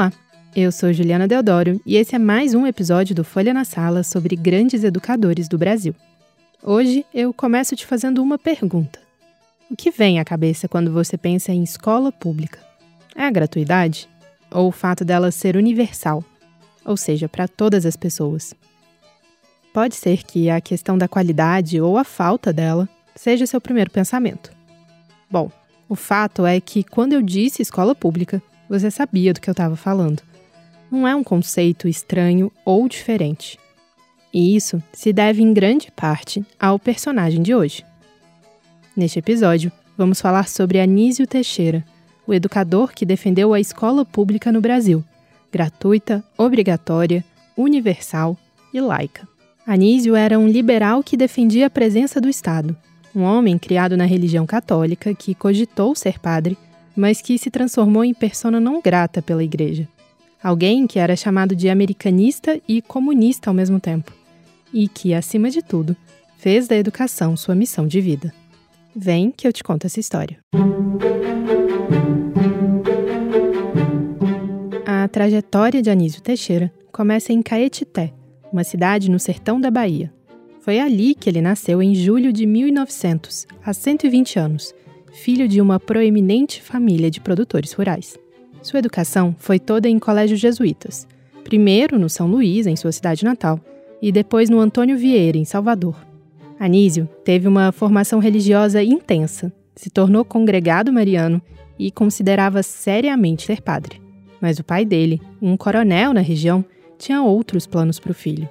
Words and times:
Olá, 0.00 0.12
eu 0.56 0.72
sou 0.72 0.94
Juliana 0.94 1.28
Deodoro 1.28 1.78
e 1.84 1.98
esse 1.98 2.14
é 2.14 2.18
mais 2.18 2.54
um 2.54 2.66
episódio 2.66 3.14
do 3.14 3.22
Folha 3.22 3.52
na 3.52 3.66
Sala 3.66 4.02
sobre 4.02 4.34
grandes 4.34 4.82
educadores 4.82 5.46
do 5.46 5.58
Brasil. 5.58 5.94
Hoje 6.62 7.04
eu 7.12 7.34
começo 7.34 7.76
te 7.76 7.84
fazendo 7.84 8.22
uma 8.22 8.38
pergunta. 8.38 8.98
O 9.70 9.76
que 9.76 9.90
vem 9.90 10.18
à 10.18 10.24
cabeça 10.24 10.66
quando 10.66 10.90
você 10.90 11.18
pensa 11.18 11.52
em 11.52 11.62
escola 11.62 12.10
pública? 12.10 12.60
É 13.14 13.26
a 13.26 13.30
gratuidade? 13.30 14.08
Ou 14.50 14.68
o 14.68 14.72
fato 14.72 15.04
dela 15.04 15.30
ser 15.30 15.54
universal, 15.54 16.24
ou 16.82 16.96
seja, 16.96 17.28
para 17.28 17.46
todas 17.46 17.84
as 17.84 17.94
pessoas? 17.94 18.54
Pode 19.70 19.96
ser 19.96 20.22
que 20.22 20.48
a 20.48 20.62
questão 20.62 20.96
da 20.96 21.08
qualidade 21.08 21.78
ou 21.78 21.98
a 21.98 22.04
falta 22.04 22.54
dela 22.54 22.88
seja 23.14 23.44
seu 23.44 23.60
primeiro 23.60 23.90
pensamento. 23.90 24.50
Bom, 25.30 25.52
o 25.90 25.94
fato 25.94 26.46
é 26.46 26.58
que 26.58 26.82
quando 26.82 27.12
eu 27.12 27.20
disse 27.20 27.60
escola 27.60 27.94
pública, 27.94 28.42
você 28.70 28.88
sabia 28.88 29.34
do 29.34 29.40
que 29.40 29.50
eu 29.50 29.52
estava 29.52 29.74
falando. 29.74 30.22
Não 30.88 31.06
é 31.06 31.14
um 31.14 31.24
conceito 31.24 31.88
estranho 31.88 32.52
ou 32.64 32.88
diferente. 32.88 33.58
E 34.32 34.54
isso 34.54 34.80
se 34.92 35.12
deve 35.12 35.42
em 35.42 35.52
grande 35.52 35.90
parte 35.90 36.44
ao 36.58 36.78
personagem 36.78 37.42
de 37.42 37.52
hoje. 37.52 37.84
Neste 38.96 39.18
episódio, 39.18 39.72
vamos 39.98 40.20
falar 40.20 40.48
sobre 40.48 40.80
Anísio 40.80 41.26
Teixeira, 41.26 41.84
o 42.24 42.32
educador 42.32 42.92
que 42.92 43.04
defendeu 43.04 43.52
a 43.52 43.58
escola 43.58 44.04
pública 44.04 44.52
no 44.52 44.60
Brasil, 44.60 45.02
gratuita, 45.50 46.22
obrigatória, 46.38 47.24
universal 47.56 48.38
e 48.72 48.80
laica. 48.80 49.28
Anísio 49.66 50.14
era 50.14 50.38
um 50.38 50.46
liberal 50.46 51.02
que 51.02 51.16
defendia 51.16 51.66
a 51.66 51.70
presença 51.70 52.20
do 52.20 52.28
Estado, 52.28 52.76
um 53.14 53.22
homem 53.22 53.58
criado 53.58 53.96
na 53.96 54.04
religião 54.04 54.46
católica 54.46 55.12
que 55.12 55.34
cogitou 55.34 55.96
ser 55.96 56.20
padre, 56.20 56.56
mas 57.00 57.22
que 57.22 57.38
se 57.38 57.50
transformou 57.50 58.04
em 58.04 58.12
persona 58.12 58.60
não 58.60 58.82
grata 58.82 59.22
pela 59.22 59.42
igreja. 59.42 59.88
Alguém 60.42 60.86
que 60.86 60.98
era 60.98 61.16
chamado 61.16 61.56
de 61.56 61.70
americanista 61.70 62.60
e 62.68 62.82
comunista 62.82 63.48
ao 63.48 63.54
mesmo 63.54 63.80
tempo, 63.80 64.12
e 64.72 64.86
que, 64.86 65.14
acima 65.14 65.48
de 65.48 65.62
tudo, 65.62 65.96
fez 66.36 66.68
da 66.68 66.76
educação 66.76 67.38
sua 67.38 67.54
missão 67.54 67.86
de 67.86 68.02
vida. 68.02 68.34
Vem 68.94 69.30
que 69.30 69.48
eu 69.48 69.52
te 69.52 69.64
conto 69.64 69.86
essa 69.86 69.98
história. 69.98 70.38
A 74.86 75.08
trajetória 75.08 75.80
de 75.80 75.88
Anísio 75.88 76.20
Teixeira 76.20 76.70
começa 76.92 77.32
em 77.32 77.40
Caetité, 77.40 78.12
uma 78.52 78.62
cidade 78.62 79.10
no 79.10 79.18
sertão 79.18 79.58
da 79.58 79.70
Bahia. 79.70 80.12
Foi 80.60 80.78
ali 80.78 81.14
que 81.14 81.30
ele 81.30 81.40
nasceu 81.40 81.82
em 81.82 81.94
julho 81.94 82.30
de 82.30 82.44
1900, 82.44 83.46
há 83.64 83.72
120 83.72 84.38
anos, 84.38 84.74
filho 85.12 85.48
de 85.48 85.60
uma 85.60 85.78
proeminente 85.80 86.62
família 86.62 87.10
de 87.10 87.20
produtores 87.20 87.72
rurais. 87.72 88.18
Sua 88.62 88.78
educação 88.78 89.34
foi 89.38 89.58
toda 89.58 89.88
em 89.88 89.98
colégios 89.98 90.40
jesuítas, 90.40 91.06
primeiro 91.44 91.98
no 91.98 92.08
São 92.08 92.26
Luís, 92.26 92.66
em 92.66 92.76
sua 92.76 92.92
cidade 92.92 93.24
natal, 93.24 93.60
e 94.00 94.12
depois 94.12 94.48
no 94.48 94.60
Antônio 94.60 94.96
Vieira, 94.96 95.38
em 95.38 95.44
Salvador. 95.44 95.96
Anísio 96.58 97.08
teve 97.24 97.48
uma 97.48 97.72
formação 97.72 98.18
religiosa 98.18 98.82
intensa, 98.82 99.52
se 99.74 99.88
tornou 99.88 100.24
congregado 100.24 100.92
mariano 100.92 101.40
e 101.78 101.90
considerava 101.90 102.62
seriamente 102.62 103.46
ser 103.46 103.62
padre. 103.62 104.00
Mas 104.40 104.58
o 104.58 104.64
pai 104.64 104.84
dele, 104.84 105.20
um 105.40 105.56
coronel 105.56 106.12
na 106.12 106.20
região, 106.20 106.64
tinha 106.98 107.22
outros 107.22 107.66
planos 107.66 107.98
para 107.98 108.10
o 108.10 108.14
filho. 108.14 108.48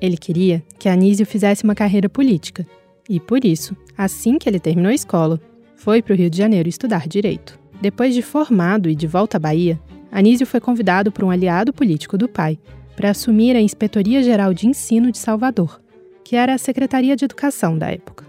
Ele 0.00 0.16
queria 0.16 0.62
que 0.78 0.88
Anísio 0.88 1.26
fizesse 1.26 1.64
uma 1.64 1.74
carreira 1.74 2.08
política, 2.08 2.66
e 3.08 3.20
por 3.20 3.44
isso, 3.44 3.76
assim 3.96 4.38
que 4.38 4.48
ele 4.48 4.58
terminou 4.58 4.90
a 4.90 4.94
escola, 4.94 5.40
foi 5.80 6.02
para 6.02 6.12
o 6.12 6.16
Rio 6.16 6.28
de 6.28 6.36
Janeiro 6.36 6.68
estudar 6.68 7.08
direito. 7.08 7.58
Depois 7.80 8.14
de 8.14 8.20
formado 8.20 8.90
e 8.90 8.94
de 8.94 9.06
volta 9.06 9.38
à 9.38 9.40
Bahia, 9.40 9.80
Anísio 10.12 10.46
foi 10.46 10.60
convidado 10.60 11.10
por 11.10 11.24
um 11.24 11.30
aliado 11.30 11.72
político 11.72 12.18
do 12.18 12.28
pai 12.28 12.58
para 12.94 13.10
assumir 13.10 13.56
a 13.56 13.60
Inspetoria 13.62 14.22
Geral 14.22 14.52
de 14.52 14.66
Ensino 14.66 15.10
de 15.10 15.16
Salvador, 15.16 15.80
que 16.22 16.36
era 16.36 16.52
a 16.52 16.58
Secretaria 16.58 17.16
de 17.16 17.24
Educação 17.24 17.78
da 17.78 17.90
época. 17.90 18.26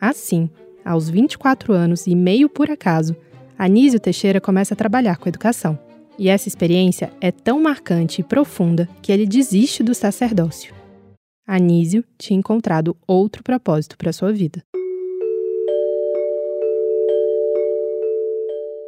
Assim, 0.00 0.50
aos 0.84 1.08
24 1.08 1.72
anos 1.72 2.08
e 2.08 2.14
meio 2.16 2.48
por 2.48 2.68
acaso, 2.68 3.14
Anísio 3.56 4.00
Teixeira 4.00 4.40
começa 4.40 4.74
a 4.74 4.76
trabalhar 4.76 5.18
com 5.18 5.28
educação. 5.28 5.78
E 6.18 6.28
essa 6.28 6.48
experiência 6.48 7.12
é 7.20 7.30
tão 7.30 7.62
marcante 7.62 8.20
e 8.20 8.24
profunda 8.24 8.88
que 9.00 9.12
ele 9.12 9.26
desiste 9.26 9.80
do 9.80 9.94
sacerdócio. 9.94 10.74
Anísio 11.46 12.04
tinha 12.18 12.38
encontrado 12.38 12.96
outro 13.06 13.44
propósito 13.44 13.96
para 13.96 14.12
sua 14.12 14.32
vida. 14.32 14.60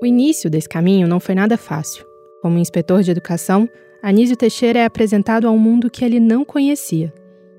O 0.01 0.05
início 0.05 0.51
desse 0.51 0.69
caminho 0.69 1.09
não 1.09 1.19
foi 1.19 1.35
nada 1.35 1.57
fácil. 1.57 2.05
Como 2.43 2.59
inspetor 2.59 3.03
de 3.03 3.11
educação, 3.11 3.67
Anísio 4.03 4.37
Teixeira 4.37 4.81
é 4.81 4.85
apresentado 4.85 5.49
a 5.49 5.51
um 5.51 5.59
mundo 5.59 5.89
que 5.89 6.05
ele 6.05 6.21
não 6.21 6.45
conhecia. 6.45 7.13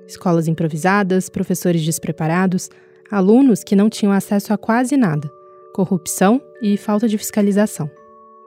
Escolas 0.06 0.48
improvisadas, 0.48 1.30
professores 1.30 1.84
despreparados, 1.84 2.70
alunos 3.10 3.64
que 3.64 3.76
não 3.76 3.90
tinham 3.90 4.14
acesso 4.14 4.54
a 4.54 4.58
quase 4.58 4.96
nada, 4.96 5.32
corrupção 5.74 6.40
e 6.62 6.78
falta 6.78 7.08
de 7.08 7.18
fiscalização. 7.18 7.90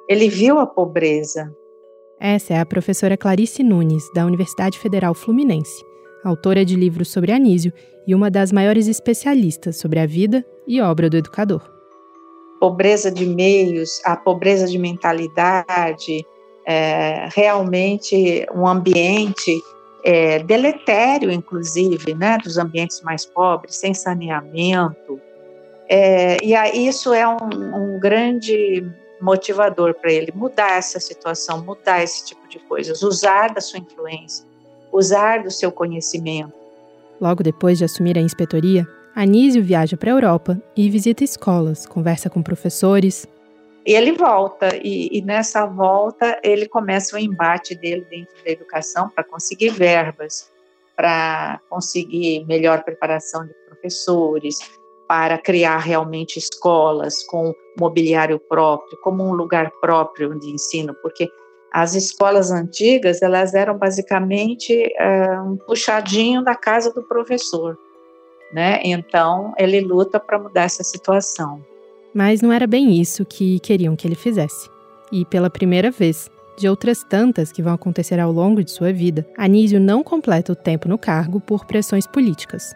Ele 0.08 0.28
viu 0.28 0.60
a 0.60 0.66
pobreza. 0.66 1.52
Essa 2.20 2.54
é 2.54 2.60
a 2.60 2.66
professora 2.66 3.16
Clarice 3.16 3.64
Nunes, 3.64 4.04
da 4.14 4.24
Universidade 4.24 4.78
Federal 4.78 5.14
Fluminense, 5.14 5.84
autora 6.22 6.64
de 6.64 6.76
livros 6.76 7.08
sobre 7.08 7.32
Anísio 7.32 7.72
e 8.06 8.14
uma 8.14 8.30
das 8.30 8.52
maiores 8.52 8.86
especialistas 8.86 9.76
sobre 9.76 9.98
a 9.98 10.06
vida 10.06 10.46
e 10.64 10.80
obra 10.80 11.10
do 11.10 11.16
educador. 11.16 11.79
Pobreza 12.60 13.10
de 13.10 13.26
meios, 13.26 14.00
a 14.04 14.16
pobreza 14.16 14.66
de 14.66 14.78
mentalidade, 14.78 16.24
é, 16.66 17.28
realmente 17.34 18.46
um 18.54 18.66
ambiente 18.66 19.60
é, 20.04 20.38
deletério, 20.40 21.30
inclusive, 21.30 22.14
né, 22.14 22.38
dos 22.38 22.58
ambientes 22.58 23.00
mais 23.02 23.24
pobres, 23.24 23.76
sem 23.76 23.94
saneamento. 23.94 25.20
É, 25.88 26.36
e 26.44 26.54
aí 26.54 26.86
isso 26.86 27.12
é 27.12 27.26
um, 27.26 27.38
um 27.96 27.98
grande 27.98 28.86
motivador 29.20 29.94
para 29.94 30.12
ele 30.12 30.32
mudar 30.34 30.78
essa 30.78 31.00
situação, 31.00 31.62
mudar 31.64 32.02
esse 32.02 32.24
tipo 32.24 32.48
de 32.48 32.58
coisas, 32.60 33.02
usar 33.02 33.52
da 33.52 33.60
sua 33.60 33.78
influência, 33.78 34.46
usar 34.92 35.42
do 35.42 35.50
seu 35.50 35.70
conhecimento. 35.70 36.54
Logo 37.20 37.42
depois 37.42 37.78
de 37.78 37.84
assumir 37.84 38.16
a 38.16 38.20
inspetoria, 38.20 38.86
Anísio 39.14 39.62
viaja 39.62 39.96
para 39.96 40.10
a 40.10 40.14
Europa 40.14 40.60
e 40.76 40.88
visita 40.88 41.24
escolas, 41.24 41.86
conversa 41.86 42.30
com 42.30 42.42
professores. 42.42 43.26
E 43.84 43.92
ele 43.92 44.12
volta, 44.12 44.76
e, 44.76 45.08
e 45.10 45.22
nessa 45.22 45.66
volta 45.66 46.38
ele 46.42 46.68
começa 46.68 47.16
o 47.16 47.18
embate 47.18 47.74
dele 47.74 48.06
dentro 48.08 48.34
da 48.44 48.50
educação 48.50 49.08
para 49.08 49.24
conseguir 49.24 49.70
verbas, 49.70 50.50
para 50.96 51.60
conseguir 51.68 52.44
melhor 52.46 52.84
preparação 52.84 53.46
de 53.46 53.54
professores, 53.66 54.58
para 55.08 55.38
criar 55.38 55.78
realmente 55.78 56.38
escolas 56.38 57.24
com 57.24 57.52
mobiliário 57.78 58.38
próprio, 58.38 58.96
como 59.02 59.24
um 59.24 59.32
lugar 59.32 59.70
próprio 59.80 60.38
de 60.38 60.50
ensino, 60.50 60.94
porque 61.02 61.28
as 61.72 61.94
escolas 61.94 62.50
antigas 62.50 63.22
elas 63.22 63.54
eram 63.54 63.76
basicamente 63.76 64.72
é, 64.96 65.40
um 65.40 65.56
puxadinho 65.56 66.44
da 66.44 66.54
casa 66.54 66.92
do 66.92 67.02
professor, 67.02 67.76
né? 68.52 68.80
Então 68.84 69.54
ele 69.58 69.80
luta 69.80 70.18
para 70.18 70.38
mudar 70.38 70.62
essa 70.62 70.82
situação. 70.82 71.64
Mas 72.14 72.42
não 72.42 72.52
era 72.52 72.66
bem 72.66 73.00
isso 73.00 73.24
que 73.24 73.60
queriam 73.60 73.94
que 73.94 74.06
ele 74.06 74.16
fizesse. 74.16 74.68
E 75.12 75.24
pela 75.24 75.48
primeira 75.48 75.90
vez, 75.90 76.28
de 76.58 76.68
outras 76.68 77.04
tantas 77.04 77.52
que 77.52 77.62
vão 77.62 77.74
acontecer 77.74 78.18
ao 78.18 78.32
longo 78.32 78.62
de 78.62 78.70
sua 78.70 78.92
vida, 78.92 79.26
Anísio 79.36 79.80
não 79.80 80.02
completa 80.02 80.52
o 80.52 80.56
tempo 80.56 80.88
no 80.88 80.98
cargo 80.98 81.40
por 81.40 81.64
pressões 81.64 82.06
políticas 82.06 82.74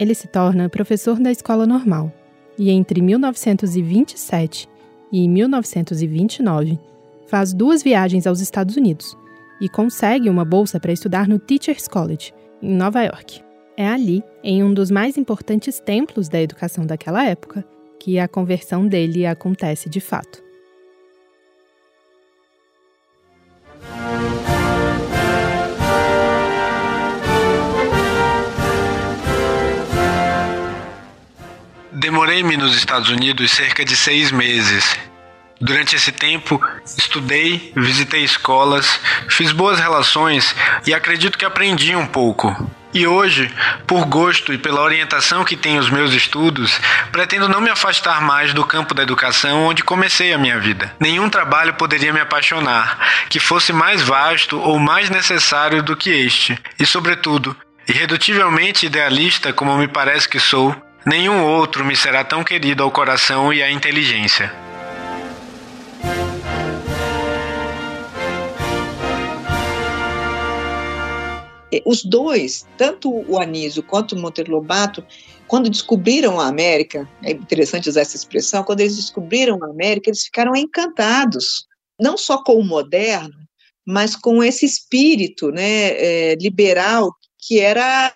ele 0.00 0.14
se 0.14 0.26
torna 0.26 0.70
professor 0.70 1.20
da 1.20 1.30
escola 1.30 1.66
normal 1.66 2.10
e 2.58 2.70
entre 2.70 3.02
1927 3.02 4.66
e 5.12 5.28
1929 5.28 6.78
faz 7.26 7.52
duas 7.52 7.82
viagens 7.82 8.26
aos 8.26 8.40
Estados 8.40 8.76
Unidos 8.76 9.14
e 9.60 9.68
consegue 9.68 10.30
uma 10.30 10.44
bolsa 10.44 10.80
para 10.80 10.90
estudar 10.90 11.28
no 11.28 11.38
Teachers 11.38 11.86
College, 11.86 12.32
em 12.62 12.74
Nova 12.74 13.02
York. 13.02 13.42
É 13.82 13.88
ali, 13.88 14.22
em 14.44 14.62
um 14.62 14.74
dos 14.74 14.90
mais 14.90 15.16
importantes 15.16 15.80
templos 15.80 16.28
da 16.28 16.38
educação 16.38 16.84
daquela 16.84 17.24
época, 17.24 17.64
que 17.98 18.18
a 18.18 18.28
conversão 18.28 18.86
dele 18.86 19.24
acontece 19.24 19.88
de 19.88 20.00
fato. 20.02 20.42
Demorei-me 31.90 32.58
nos 32.58 32.76
Estados 32.76 33.08
Unidos 33.08 33.50
cerca 33.50 33.82
de 33.82 33.96
seis 33.96 34.30
meses. 34.30 34.94
Durante 35.58 35.96
esse 35.96 36.12
tempo, 36.12 36.60
estudei, 36.84 37.72
visitei 37.74 38.24
escolas, 38.24 39.00
fiz 39.30 39.52
boas 39.52 39.78
relações 39.78 40.54
e 40.86 40.92
acredito 40.92 41.38
que 41.38 41.46
aprendi 41.46 41.96
um 41.96 42.06
pouco. 42.06 42.54
E 42.92 43.06
hoje, 43.06 43.52
por 43.86 44.04
gosto 44.04 44.52
e 44.52 44.58
pela 44.58 44.80
orientação 44.80 45.44
que 45.44 45.56
tem 45.56 45.78
os 45.78 45.88
meus 45.88 46.12
estudos, 46.12 46.80
pretendo 47.12 47.48
não 47.48 47.60
me 47.60 47.70
afastar 47.70 48.20
mais 48.20 48.52
do 48.52 48.64
campo 48.64 48.94
da 48.94 49.02
educação 49.02 49.66
onde 49.66 49.84
comecei 49.84 50.32
a 50.32 50.38
minha 50.38 50.58
vida. 50.58 50.92
Nenhum 50.98 51.30
trabalho 51.30 51.74
poderia 51.74 52.12
me 52.12 52.20
apaixonar, 52.20 52.98
que 53.28 53.38
fosse 53.38 53.72
mais 53.72 54.02
vasto 54.02 54.58
ou 54.58 54.78
mais 54.80 55.08
necessário 55.08 55.82
do 55.84 55.96
que 55.96 56.10
este. 56.10 56.58
E, 56.80 56.84
sobretudo, 56.84 57.56
irredutivelmente 57.88 58.86
idealista 58.86 59.52
como 59.52 59.76
me 59.76 59.86
parece 59.86 60.28
que 60.28 60.40
sou, 60.40 60.74
nenhum 61.06 61.42
outro 61.44 61.84
me 61.84 61.94
será 61.94 62.24
tão 62.24 62.42
querido 62.42 62.82
ao 62.82 62.90
coração 62.90 63.52
e 63.52 63.62
à 63.62 63.70
inteligência. 63.70 64.52
Os 71.84 72.04
dois, 72.04 72.66
tanto 72.76 73.10
o 73.10 73.38
Anísio 73.38 73.82
quanto 73.82 74.14
o 74.14 74.20
Monteiro 74.20 74.52
Lobato, 74.52 75.04
quando 75.46 75.70
descobriram 75.70 76.40
a 76.40 76.46
América, 76.46 77.08
é 77.22 77.32
interessante 77.32 77.88
usar 77.88 78.02
essa 78.02 78.16
expressão, 78.16 78.62
quando 78.62 78.80
eles 78.80 78.96
descobriram 78.96 79.62
a 79.64 79.70
América, 79.70 80.08
eles 80.08 80.22
ficaram 80.22 80.54
encantados, 80.54 81.66
não 82.00 82.16
só 82.16 82.42
com 82.42 82.54
o 82.54 82.64
moderno, 82.64 83.34
mas 83.86 84.14
com 84.14 84.42
esse 84.42 84.64
espírito 84.64 85.50
né, 85.50 85.88
é, 85.90 86.34
liberal 86.36 87.10
que 87.38 87.58
era 87.58 88.12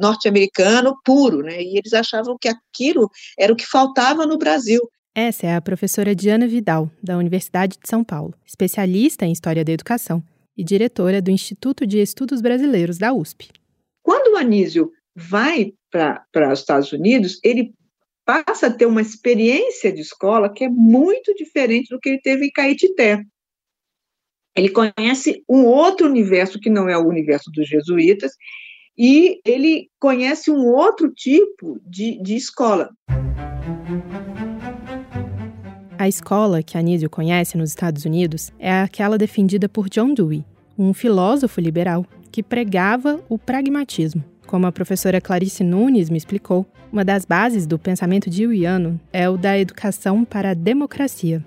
norte-americano 0.00 0.96
puro, 1.04 1.42
né, 1.42 1.62
e 1.62 1.78
eles 1.78 1.92
achavam 1.92 2.36
que 2.40 2.48
aquilo 2.48 3.08
era 3.38 3.52
o 3.52 3.56
que 3.56 3.66
faltava 3.66 4.26
no 4.26 4.38
Brasil. 4.38 4.80
Essa 5.14 5.46
é 5.46 5.54
a 5.54 5.60
professora 5.60 6.14
Diana 6.14 6.48
Vidal, 6.48 6.90
da 7.02 7.18
Universidade 7.18 7.78
de 7.80 7.88
São 7.88 8.02
Paulo, 8.02 8.34
especialista 8.46 9.26
em 9.26 9.32
História 9.32 9.64
da 9.64 9.70
Educação 9.70 10.24
e 10.56 10.64
diretora 10.64 11.22
do 11.22 11.30
Instituto 11.30 11.86
de 11.86 11.98
Estudos 12.00 12.40
Brasileiros 12.40 12.98
da 12.98 13.12
USP. 13.12 13.48
Quando 14.02 14.34
o 14.34 14.36
Anísio 14.36 14.92
vai 15.14 15.72
para 15.90 16.52
os 16.52 16.60
Estados 16.60 16.92
Unidos, 16.92 17.38
ele 17.42 17.72
passa 18.24 18.68
a 18.68 18.72
ter 18.72 18.86
uma 18.86 19.00
experiência 19.00 19.92
de 19.92 20.00
escola 20.00 20.52
que 20.52 20.64
é 20.64 20.68
muito 20.68 21.34
diferente 21.34 21.88
do 21.88 21.98
que 21.98 22.08
ele 22.08 22.20
teve 22.20 22.46
em 22.46 22.50
Caetité. 22.50 23.22
Ele 24.56 24.68
conhece 24.68 25.42
um 25.48 25.64
outro 25.64 26.06
universo 26.06 26.60
que 26.60 26.70
não 26.70 26.88
é 26.88 26.96
o 26.96 27.08
universo 27.08 27.50
dos 27.50 27.68
jesuítas, 27.68 28.32
e 28.96 29.40
ele 29.44 29.88
conhece 29.98 30.50
um 30.50 30.66
outro 30.66 31.10
tipo 31.10 31.80
de, 31.84 32.22
de 32.22 32.36
escola. 32.36 32.90
A 36.02 36.08
escola 36.08 36.64
que 36.64 36.76
Anísio 36.76 37.08
conhece 37.08 37.56
nos 37.56 37.70
Estados 37.70 38.04
Unidos 38.04 38.50
é 38.58 38.72
aquela 38.80 39.16
defendida 39.16 39.68
por 39.68 39.88
John 39.88 40.12
Dewey, 40.12 40.44
um 40.76 40.92
filósofo 40.92 41.60
liberal 41.60 42.04
que 42.32 42.42
pregava 42.42 43.24
o 43.28 43.38
pragmatismo. 43.38 44.24
Como 44.44 44.66
a 44.66 44.72
professora 44.72 45.20
Clarice 45.20 45.62
Nunes 45.62 46.10
me 46.10 46.18
explicou, 46.18 46.66
uma 46.92 47.04
das 47.04 47.24
bases 47.24 47.68
do 47.68 47.78
pensamento 47.78 48.28
deweyiano 48.28 49.00
é 49.12 49.30
o 49.30 49.36
da 49.36 49.56
educação 49.56 50.24
para 50.24 50.50
a 50.50 50.54
democracia. 50.54 51.40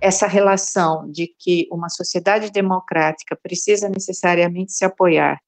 Essa 0.00 0.26
relação 0.26 1.08
de 1.08 1.32
que 1.38 1.68
uma 1.70 1.88
sociedade 1.88 2.50
democrática 2.50 3.38
precisa 3.40 3.88
necessariamente 3.88 4.72
se 4.72 4.84
apoiar 4.84 5.38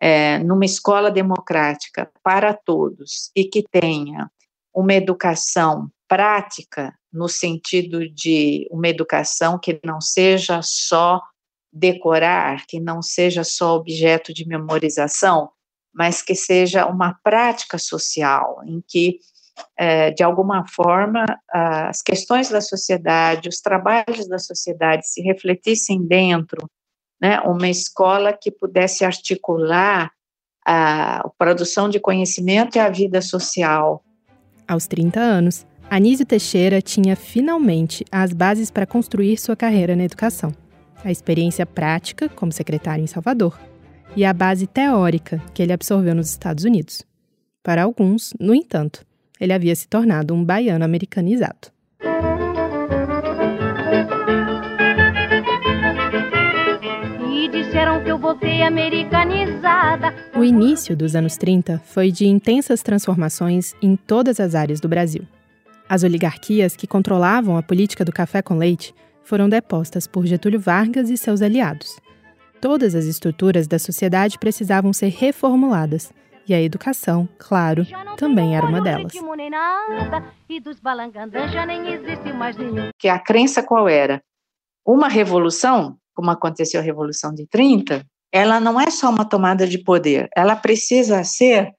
é, 0.00 0.40
numa 0.40 0.64
escola 0.64 1.08
democrática 1.08 2.10
para 2.20 2.52
todos 2.52 3.30
e 3.36 3.44
que 3.44 3.62
tenha 3.70 4.28
uma 4.74 4.92
educação 4.92 5.88
prática 6.08 6.92
no 7.12 7.28
sentido 7.28 8.08
de 8.08 8.66
uma 8.70 8.88
educação 8.88 9.58
que 9.58 9.78
não 9.84 10.00
seja 10.00 10.60
só 10.62 11.20
decorar, 11.72 12.66
que 12.66 12.78
não 12.80 13.02
seja 13.02 13.44
só 13.44 13.76
objeto 13.76 14.32
de 14.32 14.46
memorização, 14.46 15.50
mas 15.92 16.22
que 16.22 16.34
seja 16.34 16.86
uma 16.86 17.18
prática 17.22 17.78
social, 17.78 18.62
em 18.66 18.82
que, 18.86 19.18
é, 19.76 20.10
de 20.10 20.22
alguma 20.22 20.66
forma, 20.66 21.24
as 21.50 22.02
questões 22.02 22.48
da 22.48 22.60
sociedade, 22.60 23.48
os 23.48 23.60
trabalhos 23.60 24.28
da 24.28 24.38
sociedade 24.38 25.06
se 25.06 25.20
refletissem 25.22 26.06
dentro, 26.06 26.68
né, 27.20 27.40
uma 27.40 27.68
escola 27.68 28.32
que 28.32 28.50
pudesse 28.50 29.04
articular 29.04 30.10
a, 30.66 31.28
produção 31.38 31.88
de 31.88 32.00
conhecimento 32.00 32.76
e 32.76 32.80
a 32.80 32.88
vida 32.88 33.20
social. 33.20 34.04
Aos 34.66 34.86
30 34.86 35.20
anos, 35.20 35.66
Anísio 35.94 36.24
Teixeira 36.24 36.80
tinha 36.80 37.14
finalmente 37.14 38.02
as 38.10 38.32
bases 38.32 38.70
para 38.70 38.86
construir 38.86 39.36
sua 39.36 39.54
carreira 39.54 39.94
na 39.94 40.04
educação. 40.04 40.50
A 41.04 41.10
experiência 41.10 41.66
prática, 41.66 42.30
como 42.30 42.50
secretário 42.50 43.04
em 43.04 43.06
Salvador, 43.06 43.60
e 44.16 44.24
a 44.24 44.32
base 44.32 44.66
teórica 44.66 45.38
que 45.52 45.62
ele 45.62 45.70
absorveu 45.70 46.14
nos 46.14 46.30
Estados 46.30 46.64
Unidos. 46.64 47.02
Para 47.62 47.82
alguns, 47.82 48.32
no 48.40 48.54
entanto, 48.54 49.04
ele 49.38 49.52
havia 49.52 49.76
se 49.76 49.86
tornado 49.86 50.32
um 50.32 50.42
baiano 50.42 50.82
americanizado. 50.82 51.68
E 57.30 57.48
disseram 57.50 58.02
que 58.02 58.10
eu 58.10 58.16
voltei 58.16 58.62
americanizada. 58.62 60.14
O 60.34 60.42
início 60.42 60.96
dos 60.96 61.14
anos 61.14 61.36
30 61.36 61.82
foi 61.84 62.10
de 62.10 62.26
intensas 62.26 62.82
transformações 62.82 63.74
em 63.82 63.94
todas 63.94 64.40
as 64.40 64.54
áreas 64.54 64.80
do 64.80 64.88
Brasil. 64.88 65.26
As 65.92 66.02
oligarquias 66.02 66.74
que 66.74 66.86
controlavam 66.86 67.54
a 67.58 67.62
política 67.62 68.02
do 68.02 68.10
café 68.10 68.40
com 68.40 68.56
leite 68.56 68.94
foram 69.22 69.46
depostas 69.46 70.06
por 70.06 70.24
Getúlio 70.24 70.58
Vargas 70.58 71.10
e 71.10 71.18
seus 71.18 71.42
aliados. 71.42 72.00
Todas 72.62 72.94
as 72.94 73.04
estruturas 73.04 73.66
da 73.66 73.78
sociedade 73.78 74.38
precisavam 74.38 74.90
ser 74.94 75.08
reformuladas, 75.08 76.10
e 76.48 76.54
a 76.54 76.62
educação, 76.62 77.28
claro, 77.38 77.86
também 78.16 78.56
era 78.56 78.64
uma 78.64 78.80
delas. 78.80 79.12
Que 82.98 83.08
a 83.10 83.18
crença 83.18 83.62
qual 83.62 83.86
era? 83.86 84.22
Uma 84.86 85.08
revolução, 85.08 85.98
como 86.14 86.30
aconteceu 86.30 86.80
a 86.80 86.82
Revolução 86.82 87.34
de 87.34 87.46
30, 87.46 88.02
ela 88.32 88.58
não 88.58 88.80
é 88.80 88.90
só 88.90 89.10
uma 89.10 89.26
tomada 89.26 89.66
de 89.66 89.76
poder, 89.76 90.30
ela 90.34 90.56
precisa 90.56 91.22
ser 91.22 91.70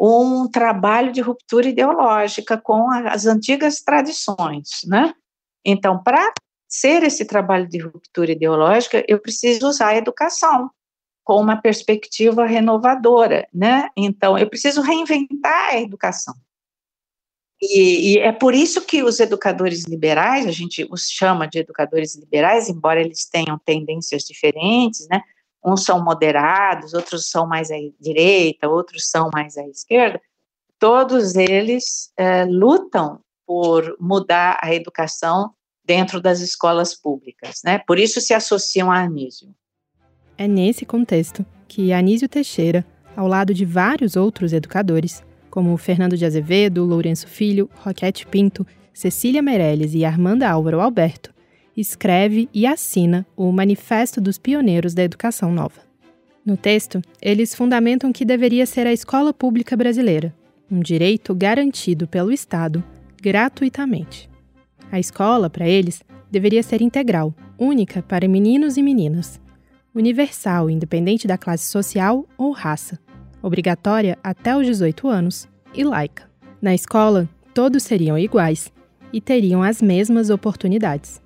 um 0.00 0.48
trabalho 0.48 1.12
de 1.12 1.20
ruptura 1.20 1.68
ideológica 1.68 2.56
com 2.56 2.90
as 2.90 3.26
antigas 3.26 3.82
tradições, 3.82 4.80
né? 4.86 5.12
Então, 5.62 6.02
para 6.02 6.32
ser 6.66 7.02
esse 7.02 7.26
trabalho 7.26 7.68
de 7.68 7.78
ruptura 7.78 8.32
ideológica, 8.32 9.04
eu 9.06 9.18
preciso 9.20 9.68
usar 9.68 9.88
a 9.88 9.96
educação 9.96 10.70
com 11.22 11.38
uma 11.38 11.60
perspectiva 11.60 12.46
renovadora, 12.46 13.46
né? 13.52 13.90
Então, 13.94 14.38
eu 14.38 14.48
preciso 14.48 14.80
reinventar 14.80 15.74
a 15.74 15.80
educação. 15.80 16.34
E, 17.60 18.14
e, 18.14 18.18
é 18.18 18.32
por 18.32 18.54
isso 18.54 18.80
que 18.86 19.02
os 19.02 19.20
educadores 19.20 19.84
liberais, 19.84 20.46
a 20.46 20.50
gente 20.50 20.88
os 20.90 21.10
chama 21.10 21.46
de 21.46 21.58
educadores 21.58 22.16
liberais, 22.16 22.70
embora 22.70 23.02
eles 23.02 23.26
tenham 23.26 23.58
tendências 23.58 24.22
diferentes, 24.22 25.06
né? 25.10 25.22
Uns 25.64 25.84
são 25.84 26.02
moderados, 26.02 26.94
outros 26.94 27.30
são 27.30 27.46
mais 27.46 27.70
à 27.70 27.76
direita, 28.00 28.68
outros 28.68 29.08
são 29.08 29.30
mais 29.32 29.56
à 29.56 29.66
esquerda, 29.66 30.20
todos 30.78 31.36
eles 31.36 32.10
é, 32.16 32.44
lutam 32.44 33.20
por 33.46 33.96
mudar 34.00 34.58
a 34.62 34.74
educação 34.74 35.52
dentro 35.84 36.20
das 36.20 36.40
escolas 36.40 36.94
públicas, 36.94 37.60
né? 37.64 37.78
Por 37.86 37.98
isso 37.98 38.20
se 38.20 38.32
associam 38.32 38.90
a 38.90 39.00
Anísio. 39.00 39.54
É 40.38 40.46
nesse 40.46 40.86
contexto 40.86 41.44
que 41.68 41.92
Anísio 41.92 42.28
Teixeira, 42.28 42.86
ao 43.16 43.26
lado 43.26 43.52
de 43.52 43.64
vários 43.64 44.16
outros 44.16 44.52
educadores, 44.52 45.22
como 45.50 45.76
Fernando 45.76 46.16
de 46.16 46.24
Azevedo, 46.24 46.84
Lourenço 46.84 47.26
Filho, 47.26 47.68
Roquete 47.74 48.26
Pinto, 48.26 48.66
Cecília 48.94 49.42
Meirelles 49.42 49.94
e 49.94 50.04
Armanda 50.04 50.48
Álvaro 50.48 50.80
Alberto, 50.80 51.34
escreve 51.80 52.48
e 52.52 52.66
assina 52.66 53.26
o 53.36 53.50
Manifesto 53.50 54.20
dos 54.20 54.38
Pioneiros 54.38 54.94
da 54.94 55.02
Educação 55.02 55.52
Nova. 55.52 55.80
No 56.44 56.56
texto, 56.56 57.00
eles 57.20 57.54
fundamentam 57.54 58.12
que 58.12 58.24
deveria 58.24 58.66
ser 58.66 58.86
a 58.86 58.92
escola 58.92 59.32
pública 59.32 59.76
brasileira, 59.76 60.34
um 60.70 60.80
direito 60.80 61.34
garantido 61.34 62.06
pelo 62.06 62.32
Estado 62.32 62.82
gratuitamente. 63.20 64.28
A 64.90 64.98
escola, 64.98 65.48
para 65.48 65.68
eles, 65.68 66.02
deveria 66.30 66.62
ser 66.62 66.80
integral, 66.80 67.34
única 67.58 68.02
para 68.02 68.28
meninos 68.28 68.76
e 68.76 68.82
meninas, 68.82 69.40
universal, 69.94 70.70
independente 70.70 71.26
da 71.26 71.36
classe 71.36 71.64
social 71.64 72.26
ou 72.38 72.52
raça, 72.52 72.98
obrigatória 73.42 74.18
até 74.22 74.56
os 74.56 74.66
18 74.66 75.08
anos 75.08 75.48
e 75.74 75.84
laica. 75.84 76.28
Na 76.60 76.74
escola, 76.74 77.28
todos 77.54 77.82
seriam 77.82 78.18
iguais 78.18 78.72
e 79.12 79.20
teriam 79.20 79.62
as 79.62 79.82
mesmas 79.82 80.30
oportunidades. 80.30 81.20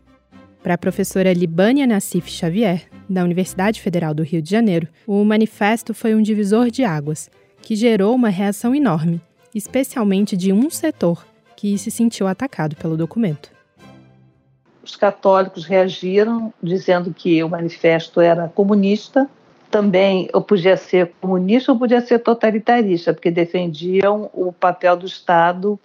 Para 0.64 0.76
a 0.76 0.78
professora 0.78 1.30
Libânia 1.30 1.86
Nassif 1.86 2.30
Xavier, 2.30 2.84
da 3.06 3.22
Universidade 3.22 3.82
Federal 3.82 4.14
do 4.14 4.22
Rio 4.22 4.40
de 4.40 4.50
Janeiro, 4.50 4.88
o 5.06 5.22
manifesto 5.22 5.92
foi 5.92 6.14
um 6.14 6.22
divisor 6.22 6.70
de 6.70 6.82
águas, 6.82 7.28
que 7.60 7.76
gerou 7.76 8.14
uma 8.14 8.30
reação 8.30 8.74
enorme, 8.74 9.20
especialmente 9.54 10.38
de 10.38 10.54
um 10.54 10.70
setor 10.70 11.22
que 11.54 11.76
se 11.76 11.90
sentiu 11.90 12.26
atacado 12.26 12.76
pelo 12.76 12.96
documento. 12.96 13.50
Os 14.82 14.96
católicos 14.96 15.66
reagiram 15.66 16.50
dizendo 16.62 17.12
que 17.12 17.44
o 17.44 17.48
manifesto 17.50 18.18
era 18.18 18.48
comunista, 18.48 19.28
também 19.70 20.30
ou 20.32 20.40
podia 20.40 20.78
ser 20.78 21.12
comunista 21.20 21.72
ou 21.72 21.78
podia 21.78 22.00
ser 22.00 22.20
totalitarista, 22.20 23.12
porque 23.12 23.30
defendiam 23.30 24.30
o 24.32 24.50
papel 24.50 24.96
do 24.96 25.04
Estado 25.04 25.78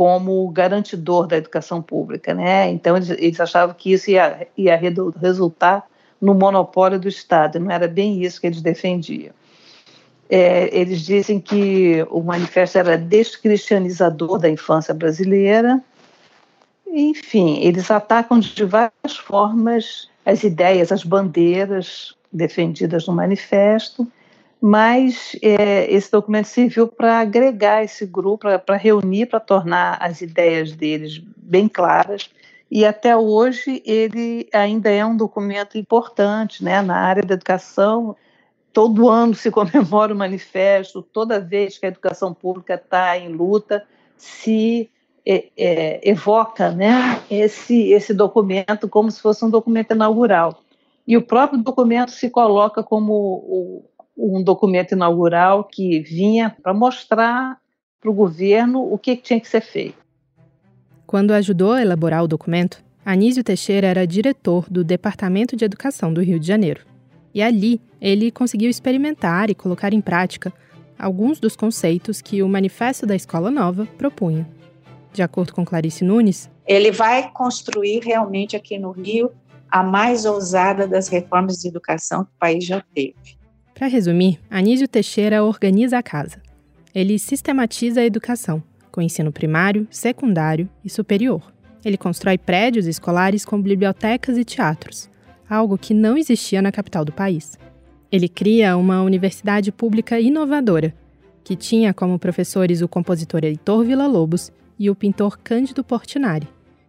como 0.00 0.48
garantidor 0.48 1.26
da 1.26 1.36
educação 1.36 1.82
pública, 1.82 2.32
né? 2.32 2.70
Então 2.70 2.96
eles, 2.96 3.10
eles 3.10 3.38
achavam 3.38 3.74
que 3.76 3.92
isso 3.92 4.10
ia, 4.10 4.48
ia 4.56 4.74
resultar 5.20 5.86
no 6.18 6.32
monopólio 6.32 6.98
do 6.98 7.06
Estado, 7.06 7.60
não 7.60 7.70
era 7.70 7.86
bem 7.86 8.24
isso 8.24 8.40
que 8.40 8.46
eles 8.46 8.62
defendiam. 8.62 9.34
É, 10.30 10.74
eles 10.74 11.02
dizem 11.02 11.38
que 11.38 12.02
o 12.08 12.22
manifesto 12.22 12.78
era 12.78 12.96
descristianizador 12.96 14.38
da 14.38 14.48
infância 14.48 14.94
brasileira. 14.94 15.78
Enfim, 16.86 17.58
eles 17.60 17.90
atacam 17.90 18.40
de 18.40 18.64
várias 18.64 19.18
formas 19.18 20.08
as 20.24 20.42
ideias, 20.42 20.90
as 20.90 21.04
bandeiras 21.04 22.16
defendidas 22.32 23.06
no 23.06 23.12
manifesto, 23.12 24.10
mas 24.60 25.34
é, 25.40 25.90
esse 25.90 26.10
documento 26.12 26.46
serviu 26.46 26.86
para 26.86 27.20
agregar 27.20 27.82
esse 27.82 28.04
grupo, 28.04 28.46
para 28.58 28.76
reunir, 28.76 29.26
para 29.26 29.40
tornar 29.40 29.96
as 30.00 30.20
ideias 30.20 30.72
deles 30.72 31.18
bem 31.36 31.66
claras. 31.66 32.30
E 32.70 32.84
até 32.84 33.16
hoje 33.16 33.82
ele 33.86 34.48
ainda 34.52 34.90
é 34.90 35.04
um 35.04 35.16
documento 35.16 35.78
importante 35.78 36.62
né, 36.62 36.82
na 36.82 36.96
área 36.96 37.22
da 37.22 37.34
educação. 37.34 38.14
Todo 38.72 39.08
ano 39.08 39.34
se 39.34 39.50
comemora 39.50 40.12
o 40.12 40.16
manifesto, 40.16 41.02
toda 41.02 41.40
vez 41.40 41.78
que 41.78 41.86
a 41.86 41.88
educação 41.88 42.34
pública 42.34 42.74
está 42.74 43.16
em 43.16 43.28
luta, 43.28 43.84
se 44.14 44.90
é, 45.26 45.48
é, 45.56 46.08
evoca 46.08 46.70
né, 46.70 47.22
esse, 47.30 47.92
esse 47.92 48.12
documento 48.12 48.88
como 48.88 49.10
se 49.10 49.22
fosse 49.22 49.42
um 49.42 49.50
documento 49.50 49.94
inaugural. 49.94 50.62
E 51.06 51.16
o 51.16 51.22
próprio 51.22 51.60
documento 51.60 52.12
se 52.12 52.28
coloca 52.28 52.82
como 52.82 53.84
um 54.20 54.42
documento 54.42 54.92
inaugural 54.92 55.64
que 55.64 56.00
vinha 56.00 56.54
para 56.62 56.74
mostrar 56.74 57.58
para 58.00 58.10
o 58.10 58.14
governo 58.14 58.82
o 58.82 58.98
que 58.98 59.16
tinha 59.16 59.40
que 59.40 59.48
ser 59.48 59.60
feito. 59.62 59.98
Quando 61.06 61.32
ajudou 61.32 61.72
a 61.72 61.82
elaborar 61.82 62.22
o 62.22 62.28
documento, 62.28 62.82
Anísio 63.04 63.42
Teixeira 63.42 63.86
era 63.86 64.06
diretor 64.06 64.66
do 64.70 64.84
Departamento 64.84 65.56
de 65.56 65.64
Educação 65.64 66.12
do 66.12 66.22
Rio 66.22 66.38
de 66.38 66.46
Janeiro. 66.46 66.82
E 67.34 67.42
ali 67.42 67.80
ele 68.00 68.30
conseguiu 68.30 68.70
experimentar 68.70 69.50
e 69.50 69.54
colocar 69.54 69.92
em 69.92 70.00
prática 70.00 70.52
alguns 70.98 71.40
dos 71.40 71.56
conceitos 71.56 72.20
que 72.20 72.42
o 72.42 72.48
Manifesto 72.48 73.06
da 73.06 73.16
Escola 73.16 73.50
Nova 73.50 73.86
propunha. 73.98 74.46
De 75.12 75.22
acordo 75.22 75.52
com 75.52 75.64
Clarice 75.64 76.04
Nunes, 76.04 76.50
ele 76.66 76.92
vai 76.92 77.30
construir 77.32 78.00
realmente 78.04 78.54
aqui 78.54 78.78
no 78.78 78.92
Rio 78.92 79.32
a 79.68 79.82
mais 79.82 80.24
ousada 80.24 80.86
das 80.86 81.08
reformas 81.08 81.56
de 81.56 81.68
educação 81.68 82.24
que 82.24 82.30
o 82.30 82.38
país 82.38 82.64
já 82.64 82.84
teve. 82.94 83.39
Para 83.80 83.88
resumir, 83.88 84.38
Anísio 84.50 84.86
Teixeira 84.86 85.42
organiza 85.42 85.96
a 85.96 86.02
casa. 86.02 86.36
Ele 86.94 87.18
sistematiza 87.18 88.02
a 88.02 88.04
educação, 88.04 88.62
com 88.92 89.00
ensino 89.00 89.32
primário, 89.32 89.88
secundário 89.90 90.68
e 90.84 90.90
superior. 90.90 91.50
Ele 91.82 91.96
constrói 91.96 92.36
prédios 92.36 92.86
escolares 92.86 93.42
com 93.42 93.58
bibliotecas 93.58 94.36
e 94.36 94.44
teatros, 94.44 95.08
algo 95.48 95.78
que 95.78 95.94
não 95.94 96.18
existia 96.18 96.60
na 96.60 96.70
capital 96.70 97.06
do 97.06 97.12
país. 97.12 97.58
Ele 98.12 98.28
cria 98.28 98.76
uma 98.76 99.00
universidade 99.00 99.72
pública 99.72 100.20
inovadora, 100.20 100.94
que 101.42 101.56
tinha 101.56 101.94
como 101.94 102.18
professores 102.18 102.82
o 102.82 102.88
compositor 102.88 103.44
Heitor 103.44 103.82
Villa-Lobos 103.82 104.52
e 104.78 104.90
o 104.90 104.94
pintor 104.94 105.38
Cândido 105.38 105.82
Portinari, 105.82 106.46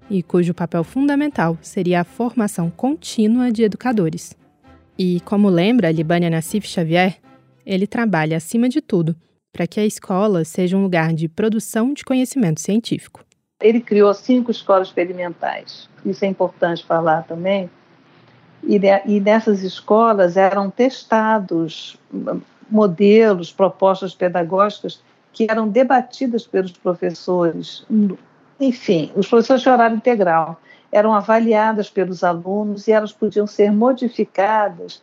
e 0.10 0.22
cujo 0.22 0.54
papel 0.54 0.84
fundamental 0.84 1.58
seria 1.62 2.02
a 2.02 2.04
formação 2.04 2.70
contínua 2.70 3.50
de 3.50 3.64
educadores. 3.64 4.36
E, 5.04 5.20
como 5.22 5.50
lembra 5.50 5.92
Libânia 5.92 6.30
Nassif 6.30 6.68
Xavier, 6.68 7.18
ele 7.66 7.88
trabalha, 7.88 8.38
acima 8.38 8.70
de 8.70 8.82
tudo, 8.82 9.16
para 9.52 9.66
que 9.66 9.80
a 9.80 9.84
escola 9.84 10.46
seja 10.46 10.78
um 10.78 10.84
lugar 10.84 11.12
de 11.12 11.28
produção 11.28 11.92
de 11.92 12.06
conhecimento 12.06 12.62
científico. 12.62 13.26
Ele 13.64 13.82
criou 13.82 14.14
cinco 14.14 14.52
escolas 14.52 14.90
experimentais. 14.90 15.90
Isso 16.06 16.24
é 16.24 16.28
importante 16.28 16.86
falar 16.86 17.24
também. 17.24 17.68
E, 18.64 18.80
e 19.08 19.20
nessas 19.20 19.64
escolas 19.64 20.38
eram 20.38 20.70
testados 20.70 21.98
modelos, 22.70 23.52
propostas 23.52 24.14
pedagógicas 24.14 25.02
que 25.34 25.48
eram 25.50 25.68
debatidas 25.68 26.46
pelos 26.46 26.74
professores 26.74 27.84
enfim, 28.60 29.12
os 29.16 29.28
professores 29.28 29.64
de 29.64 29.70
horário 29.70 29.98
integral 29.98 30.62
eram 30.92 31.14
avaliadas 31.14 31.90
pelos 31.90 32.24
alunos 32.24 32.88
e 32.88 32.92
elas 32.92 33.12
podiam 33.12 33.48
ser 33.48 33.72
modificadas 33.72 35.02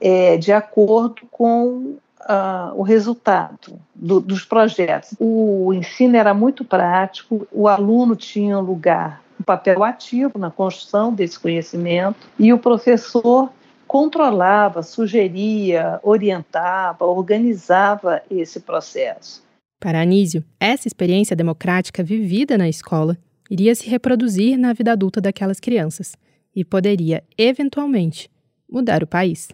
é, 0.00 0.36
de 0.36 0.52
acordo 0.52 1.22
com 1.30 1.96
uh, 2.26 2.74
o 2.74 2.82
resultado 2.82 3.78
do, 3.94 4.20
dos 4.20 4.44
projetos. 4.44 5.14
O 5.18 5.72
ensino 5.72 6.16
era 6.16 6.34
muito 6.34 6.64
prático, 6.64 7.46
o 7.52 7.68
aluno 7.68 8.16
tinha 8.16 8.58
um 8.58 8.62
lugar, 8.62 9.22
um 9.40 9.44
papel 9.44 9.84
ativo 9.84 10.38
na 10.38 10.50
construção 10.50 11.12
desse 11.12 11.38
conhecimento 11.38 12.28
e 12.38 12.52
o 12.52 12.58
professor 12.58 13.50
controlava, 13.86 14.82
sugeria, 14.82 16.00
orientava, 16.02 17.04
organizava 17.04 18.20
esse 18.30 18.60
processo. 18.60 19.44
Para 19.78 20.00
Anísio, 20.00 20.42
essa 20.58 20.88
experiência 20.88 21.36
democrática 21.36 22.02
vivida 22.02 22.58
na 22.58 22.68
escola 22.68 23.16
iria 23.50 23.74
se 23.74 23.88
reproduzir 23.88 24.56
na 24.56 24.72
vida 24.72 24.92
adulta 24.92 25.20
daquelas 25.20 25.60
crianças 25.60 26.14
e 26.54 26.64
poderia, 26.64 27.22
eventualmente, 27.36 28.30
mudar 28.70 29.02
o 29.02 29.06
país. 29.06 29.48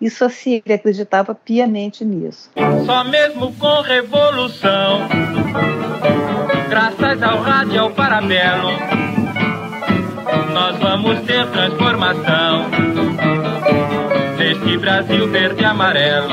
Isso 0.00 0.24
assim, 0.24 0.62
ele 0.64 0.74
acreditava 0.74 1.34
piamente 1.34 2.04
nisso. 2.04 2.50
Só 2.86 3.04
mesmo 3.04 3.52
com 3.54 3.82
revolução, 3.82 5.00
graças 6.70 7.22
ao 7.22 7.42
rádio 7.42 7.74
e 7.74 7.78
ao 7.78 7.90
parabelo, 7.90 8.70
nós 10.54 10.78
vamos 10.78 11.20
ter 11.26 11.46
transformação 11.50 12.70
neste 14.38 14.78
Brasil 14.78 15.28
verde 15.28 15.62
e 15.62 15.64
amarelo. 15.66 16.30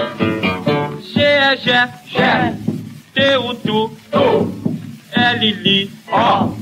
Gé, 1.01 1.57
gé, 1.57 1.89
gé. 2.05 2.55
T-U-Tu, 3.13 3.91
L-Li, 5.11 5.91
O, 6.07 6.56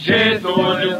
Getúlio. 0.00 0.98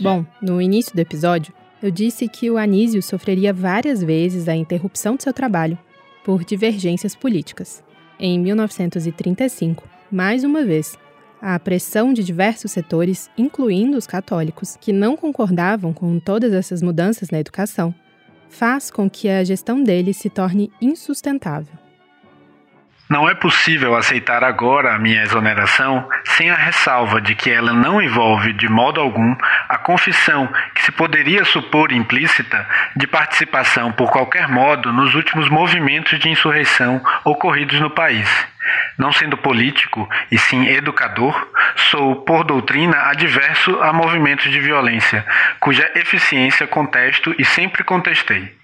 Bom, 0.00 0.24
no 0.40 0.60
início 0.60 0.94
do 0.94 0.98
episódio, 0.98 1.54
eu 1.82 1.90
disse 1.90 2.28
que 2.28 2.50
o 2.50 2.56
Anísio 2.58 3.02
sofreria 3.02 3.52
várias 3.52 4.02
vezes 4.02 4.48
a 4.48 4.56
interrupção 4.56 5.16
de 5.16 5.22
seu 5.22 5.32
trabalho 5.32 5.78
por 6.24 6.44
divergências 6.44 7.14
políticas. 7.14 7.82
Em 8.18 8.38
1935, 8.38 9.88
mais 10.10 10.44
uma 10.44 10.64
vez, 10.64 10.98
a 11.40 11.58
pressão 11.58 12.12
de 12.12 12.22
diversos 12.22 12.72
setores, 12.72 13.30
incluindo 13.36 13.96
os 13.96 14.06
católicos, 14.06 14.76
que 14.80 14.92
não 14.92 15.16
concordavam 15.16 15.92
com 15.92 16.18
todas 16.18 16.52
essas 16.52 16.82
mudanças 16.82 17.30
na 17.30 17.40
educação, 17.40 17.94
faz 18.48 18.90
com 18.90 19.08
que 19.08 19.28
a 19.28 19.42
gestão 19.42 19.82
dele 19.82 20.12
se 20.12 20.28
torne 20.28 20.70
insustentável. 20.80 21.81
Não 23.12 23.28
é 23.28 23.34
possível 23.34 23.94
aceitar 23.94 24.42
agora 24.42 24.94
a 24.94 24.98
minha 24.98 25.22
exoneração 25.22 26.08
sem 26.24 26.50
a 26.50 26.54
ressalva 26.54 27.20
de 27.20 27.34
que 27.34 27.50
ela 27.50 27.70
não 27.70 28.00
envolve 28.00 28.54
de 28.54 28.70
modo 28.70 29.02
algum 29.02 29.36
a 29.68 29.76
confissão 29.76 30.48
que 30.74 30.82
se 30.82 30.90
poderia 30.90 31.44
supor 31.44 31.92
implícita 31.92 32.66
de 32.96 33.06
participação 33.06 33.92
por 33.92 34.10
qualquer 34.10 34.48
modo 34.48 34.90
nos 34.94 35.14
últimos 35.14 35.50
movimentos 35.50 36.18
de 36.18 36.30
insurreição 36.30 37.02
ocorridos 37.22 37.78
no 37.80 37.90
país. 37.90 38.26
Não 38.96 39.12
sendo 39.12 39.36
político 39.36 40.08
e 40.30 40.38
sim 40.38 40.66
educador, 40.68 41.36
sou, 41.90 42.16
por 42.24 42.44
doutrina, 42.44 42.96
adverso 43.10 43.78
a 43.82 43.92
movimentos 43.92 44.50
de 44.50 44.58
violência, 44.58 45.22
cuja 45.60 45.86
eficiência 45.96 46.66
contesto 46.66 47.34
e 47.38 47.44
sempre 47.44 47.84
contestei. 47.84 48.61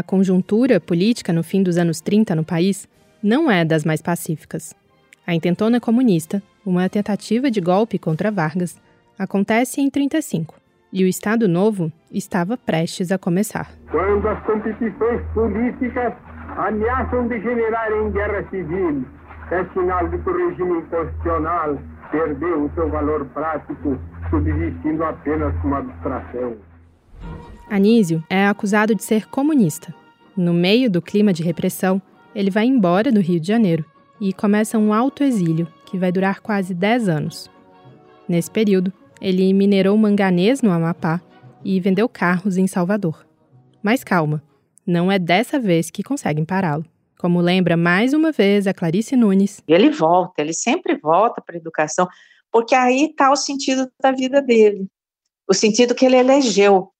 A 0.00 0.02
conjuntura 0.02 0.80
política 0.80 1.30
no 1.30 1.42
fim 1.42 1.62
dos 1.62 1.76
anos 1.76 2.00
30 2.00 2.34
no 2.34 2.42
país 2.42 2.88
não 3.22 3.50
é 3.50 3.66
das 3.66 3.84
mais 3.84 4.00
pacíficas. 4.00 4.74
A 5.26 5.34
intentona 5.34 5.78
comunista, 5.78 6.42
uma 6.64 6.88
tentativa 6.88 7.50
de 7.50 7.60
golpe 7.60 7.98
contra 7.98 8.30
Vargas, 8.30 8.80
acontece 9.18 9.82
em 9.82 9.90
35 9.90 10.54
e 10.90 11.04
o 11.04 11.06
Estado 11.06 11.46
Novo 11.46 11.92
estava 12.10 12.56
prestes 12.56 13.12
a 13.12 13.18
começar. 13.18 13.70
Quando 13.90 14.26
as 14.26 14.42
competições 14.46 15.20
políticas 15.34 16.14
ameaçam 16.56 17.28
degenerar 17.28 17.92
em 17.92 18.10
guerra 18.10 18.48
civil, 18.48 19.04
é 19.50 19.64
sinal 19.74 20.08
de 20.08 20.16
que 20.16 20.30
o 20.30 20.48
regime 20.48 20.78
inconstitucional 20.78 21.78
perdeu 22.10 22.64
o 22.64 22.70
seu 22.74 22.88
valor 22.88 23.26
prático, 23.34 23.98
subsistindo 24.30 25.04
apenas 25.04 25.54
como 25.60 25.74
abstração. 25.74 26.56
Anísio 27.70 28.20
é 28.28 28.46
acusado 28.46 28.96
de 28.96 29.04
ser 29.04 29.28
comunista. 29.28 29.94
No 30.36 30.52
meio 30.52 30.90
do 30.90 31.00
clima 31.00 31.32
de 31.32 31.44
repressão, 31.44 32.02
ele 32.34 32.50
vai 32.50 32.66
embora 32.66 33.12
do 33.12 33.20
Rio 33.20 33.38
de 33.38 33.46
Janeiro 33.46 33.84
e 34.20 34.32
começa 34.32 34.76
um 34.76 34.92
alto 34.92 35.22
exílio 35.22 35.68
que 35.86 35.96
vai 35.96 36.10
durar 36.10 36.40
quase 36.40 36.74
10 36.74 37.08
anos. 37.08 37.48
Nesse 38.28 38.50
período, 38.50 38.92
ele 39.20 39.52
minerou 39.52 39.96
manganês 39.96 40.62
no 40.62 40.72
Amapá 40.72 41.20
e 41.64 41.78
vendeu 41.78 42.08
carros 42.08 42.56
em 42.56 42.66
Salvador. 42.66 43.24
Mas 43.80 44.02
calma, 44.02 44.42
não 44.84 45.10
é 45.10 45.16
dessa 45.16 45.60
vez 45.60 45.92
que 45.92 46.02
conseguem 46.02 46.44
pará-lo. 46.44 46.84
Como 47.20 47.40
lembra 47.40 47.76
mais 47.76 48.12
uma 48.12 48.32
vez 48.32 48.66
a 48.66 48.74
Clarice 48.74 49.14
Nunes. 49.14 49.62
Ele 49.68 49.90
volta, 49.90 50.42
ele 50.42 50.54
sempre 50.54 50.98
volta 50.98 51.40
para 51.40 51.54
a 51.54 51.60
educação, 51.60 52.08
porque 52.50 52.74
aí 52.74 53.04
está 53.04 53.30
o 53.30 53.36
sentido 53.36 53.88
da 54.02 54.10
vida 54.10 54.42
dele, 54.42 54.88
o 55.48 55.54
sentido 55.54 55.94
que 55.94 56.04
ele 56.04 56.16
elegeu 56.16 56.90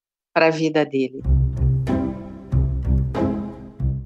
para 0.40 0.47
a 0.47 0.50
vida 0.50 0.87
dele. 0.87 1.20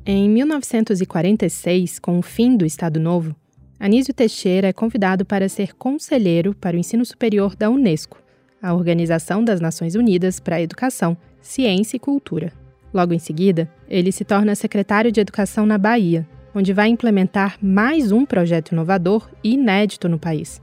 Em 0.05 0.29
1946, 0.29 2.01
com 2.01 2.19
o 2.19 2.23
fim 2.23 2.57
do 2.57 2.67
Estado 2.67 2.99
Novo, 2.99 3.37
Anísio 3.79 4.13
Teixeira 4.13 4.67
é 4.67 4.73
convidado 4.73 5.25
para 5.25 5.49
ser 5.49 5.77
conselheiro 5.77 6.53
para 6.53 6.77
o 6.77 6.79
ensino 6.81 7.07
superior 7.07 7.55
da 7.55 7.71
Unesco, 7.71 8.19
a 8.61 8.75
Organização 8.75 9.45
das 9.45 9.61
Nações 9.61 9.95
Unidas 9.95 10.41
para 10.41 10.57
a 10.57 10.61
Educação, 10.61 11.17
Ciência 11.41 11.97
e 11.97 12.01
Cultura. 12.01 12.53
Logo 12.93 13.15
em 13.15 13.19
seguida, 13.21 13.71
ele 13.89 14.11
se 14.11 14.25
torna 14.25 14.57
secretário 14.57 15.13
de 15.13 15.21
Educação 15.21 15.65
na 15.65 15.79
Bahia, 15.79 16.29
onde 16.53 16.73
vai 16.73 16.89
implementar 16.89 17.59
mais 17.63 18.11
um 18.11 18.27
projeto 18.27 18.73
inovador 18.73 19.31
e 19.45 19.55
inédito 19.55 20.09
no 20.09 20.19
país, 20.19 20.61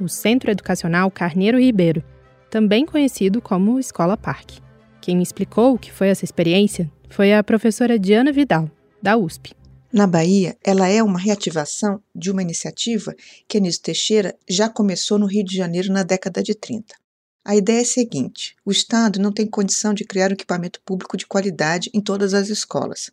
o 0.00 0.08
Centro 0.08 0.50
Educacional 0.50 1.08
Carneiro 1.12 1.60
Ribeiro, 1.60 2.02
também 2.50 2.84
conhecido 2.84 3.40
como 3.40 3.78
Escola 3.78 4.16
Parque. 4.16 4.60
Quem 5.02 5.16
me 5.16 5.24
explicou 5.24 5.74
o 5.74 5.78
que 5.78 5.90
foi 5.90 6.08
essa 6.08 6.24
experiência 6.24 6.88
foi 7.10 7.34
a 7.34 7.42
professora 7.42 7.98
Diana 7.98 8.30
Vidal, 8.30 8.70
da 9.02 9.16
USP. 9.16 9.52
Na 9.92 10.06
Bahia, 10.06 10.56
ela 10.62 10.86
é 10.86 11.02
uma 11.02 11.18
reativação 11.18 12.00
de 12.14 12.30
uma 12.30 12.40
iniciativa 12.40 13.12
que 13.48 13.58
Anísio 13.58 13.82
Teixeira 13.82 14.38
já 14.48 14.68
começou 14.68 15.18
no 15.18 15.26
Rio 15.26 15.44
de 15.44 15.56
Janeiro 15.56 15.92
na 15.92 16.04
década 16.04 16.40
de 16.40 16.54
30. 16.54 16.94
A 17.44 17.56
ideia 17.56 17.80
é 17.80 17.82
a 17.82 17.84
seguinte: 17.84 18.54
o 18.64 18.70
Estado 18.70 19.20
não 19.20 19.32
tem 19.32 19.44
condição 19.44 19.92
de 19.92 20.04
criar 20.04 20.30
um 20.30 20.34
equipamento 20.34 20.80
público 20.82 21.16
de 21.16 21.26
qualidade 21.26 21.90
em 21.92 22.00
todas 22.00 22.32
as 22.32 22.48
escolas. 22.48 23.10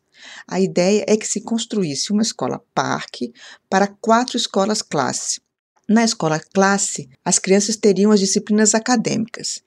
A 0.48 0.62
ideia 0.62 1.04
é 1.08 1.18
que 1.18 1.28
se 1.28 1.42
construísse 1.42 2.14
uma 2.14 2.22
escola 2.22 2.62
parque 2.72 3.34
para 3.68 3.88
quatro 3.88 4.38
escolas 4.38 4.84
classe. 4.84 5.42
Na 5.90 6.04
escola 6.04 6.40
classe, 6.40 7.10
as 7.26 7.40
crianças 7.40 7.76
teriam 7.76 8.12
as 8.12 8.20
disciplinas 8.20 8.76
acadêmicas 8.76 9.64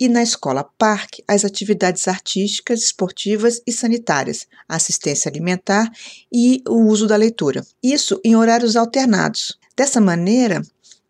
e 0.00 0.08
na 0.08 0.22
escola 0.22 0.64
parque, 0.78 1.22
as 1.28 1.44
atividades 1.44 2.08
artísticas, 2.08 2.80
esportivas 2.80 3.60
e 3.66 3.70
sanitárias, 3.70 4.46
assistência 4.66 5.28
alimentar 5.28 5.92
e 6.32 6.62
o 6.66 6.86
uso 6.86 7.06
da 7.06 7.14
leitura. 7.14 7.62
Isso 7.82 8.18
em 8.24 8.34
horários 8.34 8.74
alternados. 8.74 9.58
Dessa 9.76 10.00
maneira, 10.00 10.62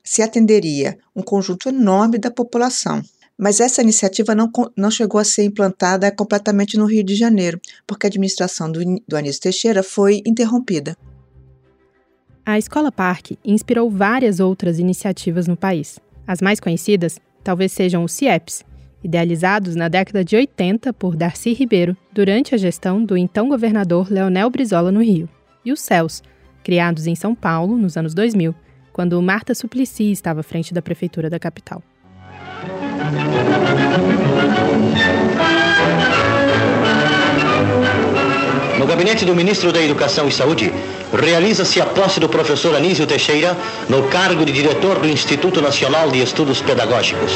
se 0.03 0.21
atenderia 0.21 0.99
um 1.15 1.23
conjunto 1.23 1.69
enorme 1.69 2.19
da 2.19 2.31
população. 2.31 3.01
Mas 3.39 3.61
essa 3.61 3.83
iniciativa 3.83 4.35
não, 4.35 4.51
não 4.77 4.91
chegou 4.91 5.21
a 5.21 5.25
ser 5.25 5.45
implantada 5.45 6.11
completamente 6.11 6.77
no 6.77 6.87
Rio 6.87 7.05
de 7.05 7.15
Janeiro, 7.15 7.61
porque 7.87 8.07
a 8.07 8.09
administração 8.09 8.73
do, 8.73 8.81
do 9.07 9.17
Anísio 9.17 9.43
Teixeira 9.43 9.85
foi 9.85 10.23
interrompida. 10.27 10.97
A 12.49 12.59
Escola 12.59 12.93
Parque 12.93 13.37
inspirou 13.45 13.91
várias 13.91 14.39
outras 14.39 14.79
iniciativas 14.79 15.49
no 15.49 15.57
país. 15.57 15.99
As 16.25 16.41
mais 16.41 16.61
conhecidas 16.61 17.19
talvez 17.43 17.73
sejam 17.73 18.05
os 18.05 18.13
CIEPs, 18.13 18.65
idealizados 19.03 19.75
na 19.75 19.89
década 19.89 20.25
de 20.25 20.37
80 20.37 20.93
por 20.93 21.17
Darcy 21.17 21.53
Ribeiro, 21.53 21.97
durante 22.13 22.55
a 22.55 22.59
gestão 22.59 23.05
do 23.05 23.17
então 23.17 23.49
governador 23.49 24.09
Leonel 24.09 24.49
Brizola 24.49 24.93
no 24.93 25.03
Rio, 25.03 25.29
e 25.65 25.73
os 25.73 25.81
CELS, 25.81 26.23
criados 26.63 27.09
em 27.09 27.17
São 27.17 27.35
Paulo 27.35 27.77
nos 27.77 27.97
anos 27.97 28.15
2000, 28.15 28.55
quando 28.93 29.21
Marta 29.21 29.53
Suplicy 29.53 30.13
estava 30.13 30.39
à 30.39 30.45
frente 30.45 30.73
da 30.73 30.81
prefeitura 30.81 31.29
da 31.29 31.41
capital. 31.41 31.83
No 38.79 38.87
gabinete 38.87 39.25
do 39.25 39.35
ministro 39.35 39.73
da 39.73 39.83
Educação 39.83 40.29
e 40.29 40.33
Saúde, 40.33 40.73
realiza-se 41.17 41.81
a 41.81 41.87
posse 41.87 42.21
do 42.21 42.29
professor 42.29 42.75
Anísio 42.75 43.07
Teixeira 43.07 43.57
no 43.89 44.05
cargo 44.05 44.45
de 44.45 44.53
diretor 44.53 44.99
do 44.99 45.09
Instituto 45.09 45.61
Nacional 45.61 46.11
de 46.11 46.21
Estudos 46.21 46.61
Pedagógicos. 46.61 47.33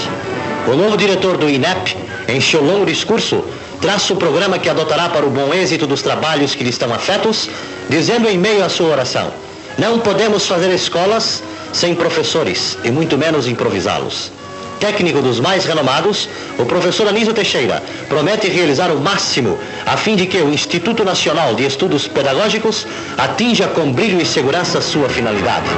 O 0.68 0.74
novo 0.76 0.96
diretor 0.96 1.36
do 1.36 1.48
INEP, 1.48 1.96
em 2.28 2.40
seu 2.40 2.62
longo 2.62 2.86
discurso, 2.86 3.44
traça 3.80 4.12
o 4.12 4.16
programa 4.16 4.58
que 4.58 4.68
adotará 4.68 5.08
para 5.08 5.26
o 5.26 5.30
bom 5.30 5.52
êxito 5.54 5.86
dos 5.86 6.02
trabalhos 6.02 6.54
que 6.54 6.62
lhe 6.62 6.70
estão 6.70 6.92
afetos, 6.92 7.48
dizendo 7.88 8.28
em 8.28 8.38
meio 8.38 8.64
à 8.64 8.68
sua 8.68 8.90
oração: 8.90 9.32
Não 9.78 9.98
podemos 9.98 10.46
fazer 10.46 10.72
escolas 10.72 11.42
sem 11.72 11.94
professores 11.94 12.76
e 12.84 12.90
muito 12.90 13.16
menos 13.16 13.46
improvisá-los. 13.48 14.39
Técnico 14.80 15.20
dos 15.20 15.38
mais 15.38 15.66
renomados, 15.66 16.26
o 16.58 16.64
professor 16.64 17.06
Anísio 17.06 17.34
Teixeira 17.34 17.82
promete 18.08 18.48
realizar 18.48 18.90
o 18.90 18.98
máximo 18.98 19.58
a 19.84 19.94
fim 19.94 20.16
de 20.16 20.26
que 20.26 20.38
o 20.38 20.48
Instituto 20.48 21.04
Nacional 21.04 21.54
de 21.54 21.66
Estudos 21.66 22.08
Pedagógicos 22.08 22.86
atinja 23.18 23.68
com 23.68 23.92
brilho 23.92 24.18
e 24.18 24.24
segurança 24.24 24.80
sua 24.80 25.10
finalidade. 25.10 25.68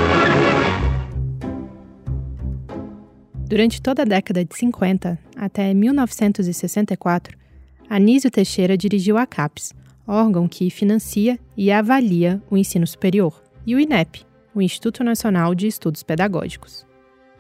Durante 3.44 3.82
toda 3.82 4.02
a 4.02 4.06
década 4.06 4.44
de 4.44 4.56
50 4.56 5.18
até 5.36 5.74
1964, 5.74 7.36
Anísio 7.90 8.30
Teixeira 8.30 8.76
dirigiu 8.76 9.18
a 9.18 9.26
CAPES, 9.26 9.74
órgão 10.06 10.46
que 10.46 10.70
financia 10.70 11.36
e 11.56 11.72
avalia 11.72 12.40
o 12.48 12.56
ensino 12.56 12.86
superior, 12.86 13.42
e 13.66 13.74
o 13.74 13.80
INEP, 13.80 14.24
o 14.54 14.62
Instituto 14.62 15.02
Nacional 15.02 15.56
de 15.56 15.66
Estudos 15.66 16.04
Pedagógicos. 16.04 16.91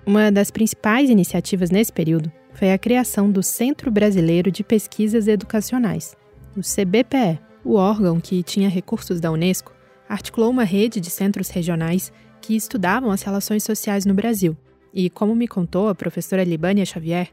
Uma 0.04 0.32
das 0.32 0.50
principais 0.50 1.08
iniciativas 1.08 1.70
nesse 1.70 1.92
período 1.92 2.30
foi 2.54 2.72
a 2.72 2.78
criação 2.78 3.30
do 3.30 3.40
Centro 3.40 3.88
Brasileiro 3.88 4.50
de 4.50 4.64
Pesquisas 4.64 5.28
Educacionais, 5.28 6.16
o 6.56 6.60
CBPE. 6.60 7.38
O 7.64 7.74
órgão, 7.74 8.18
que 8.18 8.42
tinha 8.42 8.68
recursos 8.68 9.20
da 9.20 9.30
Unesco, 9.30 9.72
articulou 10.08 10.50
uma 10.50 10.64
rede 10.64 10.98
de 10.98 11.08
centros 11.08 11.48
regionais 11.50 12.12
que 12.40 12.56
estudavam 12.56 13.12
as 13.12 13.22
relações 13.22 13.62
sociais 13.62 14.04
no 14.04 14.12
Brasil 14.12 14.56
e, 14.92 15.08
como 15.08 15.36
me 15.36 15.46
contou 15.46 15.88
a 15.88 15.94
professora 15.94 16.42
Libânia 16.42 16.84
Xavier, 16.84 17.28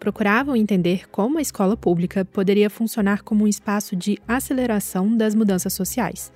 procuravam 0.00 0.56
entender 0.56 1.06
como 1.10 1.36
a 1.36 1.42
escola 1.42 1.76
pública 1.76 2.24
poderia 2.24 2.70
funcionar 2.70 3.22
como 3.22 3.44
um 3.44 3.48
espaço 3.48 3.94
de 3.94 4.18
aceleração 4.26 5.14
das 5.14 5.34
mudanças 5.34 5.74
sociais. 5.74 6.32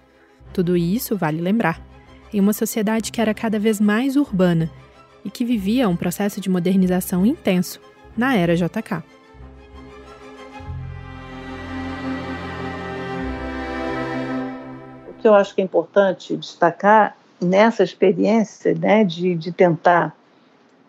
Tudo 0.52 0.76
isso, 0.76 1.16
vale 1.16 1.40
lembrar, 1.40 1.82
em 2.30 2.40
uma 2.40 2.52
sociedade 2.52 3.10
que 3.10 3.22
era 3.22 3.32
cada 3.32 3.58
vez 3.58 3.80
mais 3.80 4.16
urbana 4.16 4.70
e 5.24 5.30
que 5.30 5.44
vivia 5.44 5.88
um 5.88 5.96
processo 5.96 6.40
de 6.40 6.48
modernização 6.48 7.24
intenso 7.24 7.80
na 8.16 8.36
era 8.36 8.56
JK. 8.56 9.02
O 15.08 15.20
que 15.20 15.28
eu 15.28 15.34
acho 15.34 15.54
que 15.54 15.60
é 15.60 15.64
importante 15.64 16.36
destacar 16.36 17.16
nessa 17.40 17.82
experiência 17.82 18.74
né, 18.74 19.04
de, 19.04 19.34
de 19.34 19.52
tentar 19.52 20.14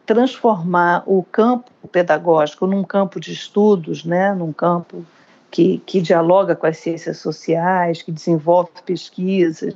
transformar 0.05 1.03
o 1.05 1.23
campo 1.23 1.69
pedagógico 1.91 2.65
num 2.65 2.83
campo 2.83 3.19
de 3.19 3.31
estudos, 3.31 4.03
né, 4.03 4.33
num 4.33 4.51
campo 4.51 5.05
que, 5.51 5.79
que 5.85 6.01
dialoga 6.01 6.55
com 6.55 6.65
as 6.65 6.77
ciências 6.77 7.17
sociais, 7.17 8.01
que 8.01 8.11
desenvolve 8.11 8.71
pesquisas, 8.85 9.75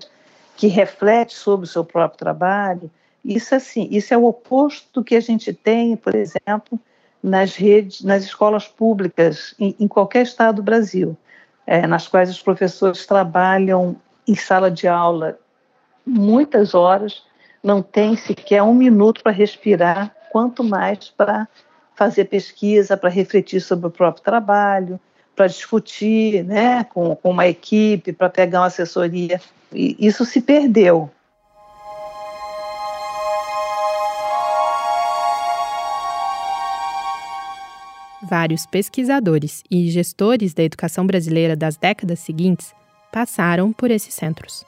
que 0.56 0.68
reflete 0.68 1.34
sobre 1.34 1.66
o 1.66 1.70
seu 1.70 1.84
próprio 1.84 2.18
trabalho, 2.18 2.90
isso 3.24 3.56
assim, 3.56 3.88
isso 3.92 4.14
é 4.14 4.18
o 4.18 4.26
oposto 4.26 4.88
do 4.94 5.04
que 5.04 5.16
a 5.16 5.22
gente 5.22 5.54
tem, 5.54 5.96
por 5.96 6.14
exemplo, 6.14 6.80
nas 7.22 7.56
redes, 7.56 8.04
nas 8.04 8.24
escolas 8.24 8.68
públicas 8.68 9.56
em, 9.60 9.76
em 9.80 9.88
qualquer 9.88 10.24
estado 10.24 10.58
do 10.58 10.64
Brasil, 10.64 11.16
é, 11.66 11.88
nas 11.88 12.08
quais 12.08 12.30
os 12.30 12.42
professores 12.42 13.06
trabalham 13.06 13.96
em 14.28 14.36
sala 14.36 14.70
de 14.70 14.88
aula 14.88 15.40
muitas 16.06 16.74
horas, 16.74 17.24
não 17.64 17.82
tem 17.82 18.16
sequer 18.18 18.62
um 18.62 18.74
minuto 18.74 19.24
para 19.24 19.32
respirar, 19.32 20.14
quanto 20.32 20.64
mais 20.64 21.10
para 21.10 21.48
fazer 21.96 22.26
pesquisa, 22.26 22.98
para 22.98 23.10
refletir 23.10 23.62
sobre 23.62 23.88
o 23.88 23.92
próprio 23.92 24.24
trabalho, 24.24 25.00
para 25.36 25.48
discutir 25.48 26.44
né, 26.44 26.84
com, 26.84 27.16
com 27.16 27.30
uma 27.30 27.48
equipe, 27.48 28.12
para 28.12 28.30
pegar 28.30 28.62
uma 28.62 28.68
assessoria. 28.68 29.40
E 29.72 29.96
isso 30.00 30.26
se 30.26 30.42
perdeu. 30.42 31.10
Vários 38.30 38.66
pesquisadores 38.66 39.64
e 39.70 39.90
gestores 39.90 40.54
da 40.54 40.64
educação 40.64 41.06
brasileira 41.06 41.56
das 41.56 41.76
décadas 41.76 42.20
seguintes 42.20 42.74
passaram 43.12 43.74
por 43.74 43.92
esses 43.92 44.14
centros. 44.14 44.64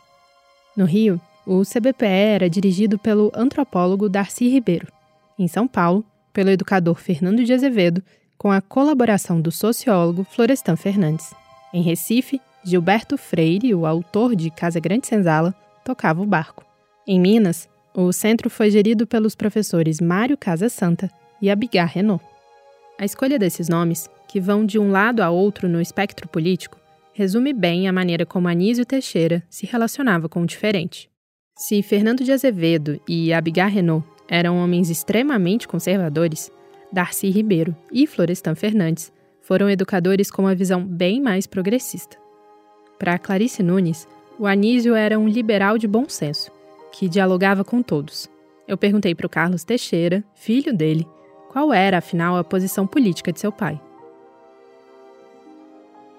No 0.76 0.86
Rio, 0.86 1.20
o 1.46 1.62
CBPE 1.62 2.06
era 2.06 2.50
dirigido 2.50 3.00
pelo 3.00 3.32
antropólogo 3.34 4.10
Darcy 4.10 4.50
Ribeiro. 4.50 4.88
Em 5.40 5.48
São 5.48 5.68
Paulo, 5.68 6.04
pelo 6.34 6.50
educador 6.50 6.96
Fernando 6.96 7.44
de 7.46 7.54
Azevedo, 7.54 8.04
com 8.38 8.52
a 8.52 8.62
colaboração 8.62 9.40
do 9.40 9.52
sociólogo 9.52 10.26
Florestan 10.26 10.76
Fernandes. 10.76 11.34
Em 11.74 11.82
Recife, 11.82 12.42
Gilberto 12.64 13.18
Freire, 13.18 13.74
o 13.74 13.86
autor 13.86 14.36
de 14.36 14.50
Casa 14.50 14.80
Grande 14.80 15.08
Senzala, 15.08 15.56
tocava 15.84 16.22
o 16.22 16.26
barco. 16.26 16.66
Em 17.08 17.20
Minas, 17.20 17.70
o 17.94 18.12
centro 18.12 18.50
foi 18.50 18.70
gerido 18.70 19.08
pelos 19.08 19.36
professores 19.36 20.02
Mário 20.02 20.38
Casa 20.38 20.68
Santa 20.68 21.10
e 21.42 21.50
Abigar 21.50 21.88
Renault. 21.88 22.24
A 22.98 23.04
escolha 23.04 23.38
desses 23.38 23.68
nomes, 23.68 24.10
que 24.28 24.40
vão 24.40 24.66
de 24.66 24.80
um 24.80 24.90
lado 24.90 25.22
a 25.22 25.30
outro 25.30 25.68
no 25.68 25.82
espectro 25.82 26.30
político, 26.30 26.80
resume 27.14 27.52
bem 27.52 27.88
a 27.88 27.94
maneira 27.94 28.26
como 28.26 28.48
Anísio 28.48 28.86
Teixeira 28.86 29.44
se 29.50 29.66
relacionava 29.66 30.30
com 30.30 30.42
o 30.42 30.46
diferente. 30.46 31.10
Se 31.58 31.82
Fernando 31.82 32.24
de 32.24 32.32
Azevedo 32.32 33.00
e 33.08 33.34
Abigar 33.34 33.70
Renault 33.70 34.06
eram 34.28 34.58
homens 34.58 34.90
extremamente 34.90 35.68
conservadores, 35.68 36.52
Darcy 36.92 37.30
Ribeiro 37.30 37.76
e 37.92 38.08
Florestan 38.08 38.56
Fernandes 38.56 39.12
foram 39.42 39.70
educadores 39.70 40.32
com 40.32 40.44
uma 40.44 40.56
visão 40.56 40.84
bem 40.84 41.22
mais 41.22 41.46
progressista. 41.46 42.18
Para 42.98 43.20
Clarice 43.20 43.62
Nunes, 43.62 44.08
o 44.40 44.48
Anísio 44.48 44.96
era 44.96 45.20
um 45.20 45.28
liberal 45.28 45.78
de 45.78 45.88
bom 45.88 46.08
senso, 46.08 46.50
que 46.92 47.10
dialogava 47.10 47.64
com 47.64 47.82
todos. 47.82 48.30
Eu 48.68 48.78
perguntei 48.78 49.14
para 49.14 49.28
o 49.28 49.30
Carlos 49.30 49.64
Teixeira, 49.64 50.24
filho 50.34 50.74
dele, 50.74 51.06
qual 51.56 51.72
era, 51.72 52.00
afinal, 52.00 52.36
a 52.36 52.44
posição 52.44 52.86
política 52.86 53.32
de 53.32 53.40
seu 53.40 53.50
pai. 53.50 53.80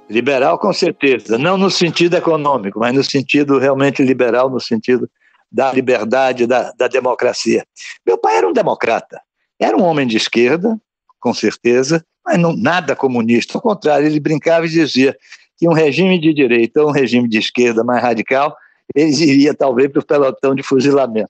Liberal, 0.08 0.58
com 0.58 0.72
certeza. 0.72 1.36
Não 1.36 1.58
no 1.58 1.70
sentido 1.70 2.16
econômico, 2.16 2.80
mas 2.80 2.94
no 2.94 3.04
sentido 3.04 3.58
realmente 3.58 4.02
liberal, 4.02 4.48
no 4.48 4.58
sentido 4.58 5.10
da 5.52 5.70
liberdade, 5.70 6.46
da, 6.46 6.72
da 6.72 6.88
democracia. 6.88 7.66
Meu 8.06 8.16
pai 8.16 8.38
era 8.38 8.48
um 8.48 8.52
democrata. 8.54 9.20
Era 9.60 9.76
um 9.76 9.82
homem 9.82 10.06
de 10.06 10.16
esquerda, 10.16 10.80
com 11.20 11.34
certeza, 11.34 12.02
mas 12.24 12.38
não, 12.38 12.56
nada 12.56 12.96
comunista. 12.96 13.58
Ao 13.58 13.60
contrário, 13.62 14.06
ele 14.06 14.18
brincava 14.18 14.64
e 14.64 14.70
dizia 14.70 15.14
que 15.58 15.68
um 15.68 15.74
regime 15.74 16.18
de 16.18 16.32
direita 16.32 16.80
ou 16.80 16.88
um 16.88 16.92
regime 16.92 17.28
de 17.28 17.36
esquerda 17.36 17.84
mais 17.84 18.02
radical, 18.02 18.56
ele 18.94 19.12
iria 19.12 19.52
talvez 19.52 19.92
para 19.92 20.00
o 20.00 20.06
pelotão 20.06 20.54
de 20.54 20.62
fuzilamento, 20.62 21.28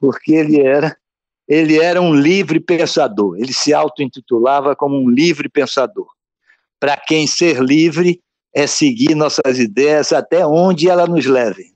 porque 0.00 0.34
ele 0.34 0.60
era 0.60 0.96
ele 1.48 1.78
era 1.78 2.00
um 2.00 2.14
livre 2.14 2.60
pensador. 2.60 3.36
Ele 3.36 3.52
se 3.52 3.72
auto-intitulava 3.74 4.74
como 4.74 4.96
um 4.96 5.08
livre 5.08 5.48
pensador 5.48 6.06
para 6.84 6.98
quem 6.98 7.26
ser 7.26 7.62
livre 7.62 8.20
é 8.54 8.66
seguir 8.66 9.14
nossas 9.14 9.58
ideias 9.58 10.12
até 10.12 10.46
onde 10.46 10.86
ela 10.86 11.06
nos 11.06 11.24
leve. 11.24 11.72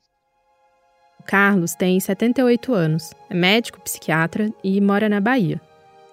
O 1.19 1.23
Carlos 1.23 1.75
tem 1.75 1.99
78 1.99 2.75
anos, 2.75 3.15
é 3.31 3.35
médico 3.35 3.81
psiquiatra 3.81 4.53
e 4.63 4.79
mora 4.83 5.09
na 5.09 5.19
Bahia. 5.19 5.59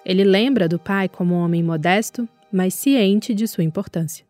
Ele 0.06 0.24
lembra 0.24 0.70
do 0.70 0.80
pai 0.80 1.10
como 1.10 1.36
um 1.36 1.40
homem 1.40 1.62
modesto, 1.62 2.26
mas 2.50 2.74
ciente 2.74 3.34
de 3.34 3.46
sua 3.50 3.66
importância. 3.66 4.26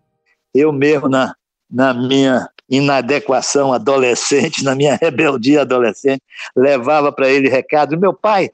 Eu 0.52 0.74
mesmo, 0.74 1.08
na, 1.08 1.36
na 1.70 1.94
minha 1.94 2.50
inadequação 2.68 3.72
adolescente, 3.72 4.64
na 4.64 4.74
minha 4.74 4.96
rebeldia 5.00 5.62
adolescente, 5.62 6.24
levava 6.56 7.12
para 7.12 7.30
ele 7.30 7.50
recado: 7.50 8.00
meu 8.00 8.16
pai, 8.16 8.50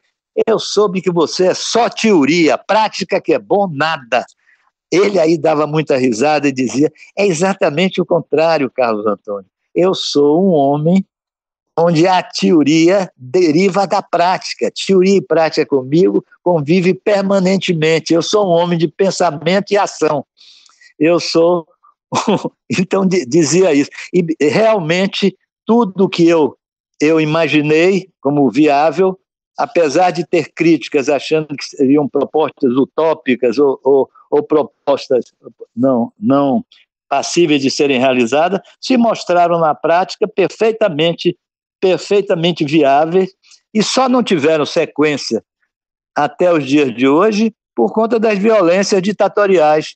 eu 0.47 0.59
soube 0.59 1.01
que 1.01 1.11
você 1.11 1.47
é 1.47 1.53
só 1.53 1.89
teoria, 1.89 2.57
prática 2.57 3.19
que 3.19 3.33
é 3.33 3.39
bom, 3.39 3.67
nada. 3.67 4.25
Ele 4.91 5.19
aí 5.19 5.37
dava 5.37 5.65
muita 5.65 5.97
risada 5.97 6.47
e 6.47 6.51
dizia: 6.51 6.91
é 7.17 7.25
exatamente 7.25 8.01
o 8.01 8.05
contrário, 8.05 8.69
Carlos 8.69 9.05
Antônio. 9.05 9.49
Eu 9.73 9.93
sou 9.93 10.43
um 10.43 10.51
homem 10.51 11.05
onde 11.77 12.05
a 12.05 12.21
teoria 12.21 13.11
deriva 13.15 13.87
da 13.87 14.01
prática. 14.01 14.71
Teoria 14.71 15.17
e 15.17 15.21
prática 15.21 15.65
comigo 15.65 16.23
convive 16.43 16.93
permanentemente. 16.93 18.13
Eu 18.13 18.21
sou 18.21 18.47
um 18.47 18.51
homem 18.51 18.77
de 18.77 18.87
pensamento 18.87 19.71
e 19.71 19.77
ação. 19.77 20.25
Eu 20.99 21.19
sou. 21.19 21.65
então 22.69 23.05
dizia 23.07 23.73
isso. 23.73 23.89
E 24.13 24.25
realmente 24.41 25.37
tudo 25.65 26.09
que 26.09 26.27
eu, 26.27 26.57
eu 26.99 27.21
imaginei 27.21 28.09
como 28.19 28.51
viável, 28.51 29.17
apesar 29.63 30.11
de 30.11 30.25
ter 30.25 30.51
críticas 30.53 31.09
achando 31.09 31.47
que 31.47 31.63
seriam 31.63 32.07
propostas 32.07 32.71
utópicas 32.73 33.57
ou, 33.57 33.79
ou 33.83 34.09
ou 34.31 34.41
propostas 34.41 35.25
não, 35.75 36.13
não 36.17 36.63
passíveis 37.09 37.61
de 37.61 37.69
serem 37.69 37.99
realizadas, 37.99 38.61
se 38.79 38.95
mostraram 38.95 39.59
na 39.59 39.75
prática 39.75 40.25
perfeitamente, 40.25 41.37
perfeitamente 41.81 42.63
viáveis 42.63 43.31
e 43.73 43.83
só 43.83 44.07
não 44.07 44.23
tiveram 44.23 44.65
sequência 44.65 45.43
até 46.15 46.51
os 46.51 46.65
dias 46.65 46.95
de 46.95 47.07
hoje 47.07 47.53
por 47.75 47.91
conta 47.91 48.17
das 48.17 48.37
violências 48.39 49.01
ditatoriais. 49.01 49.95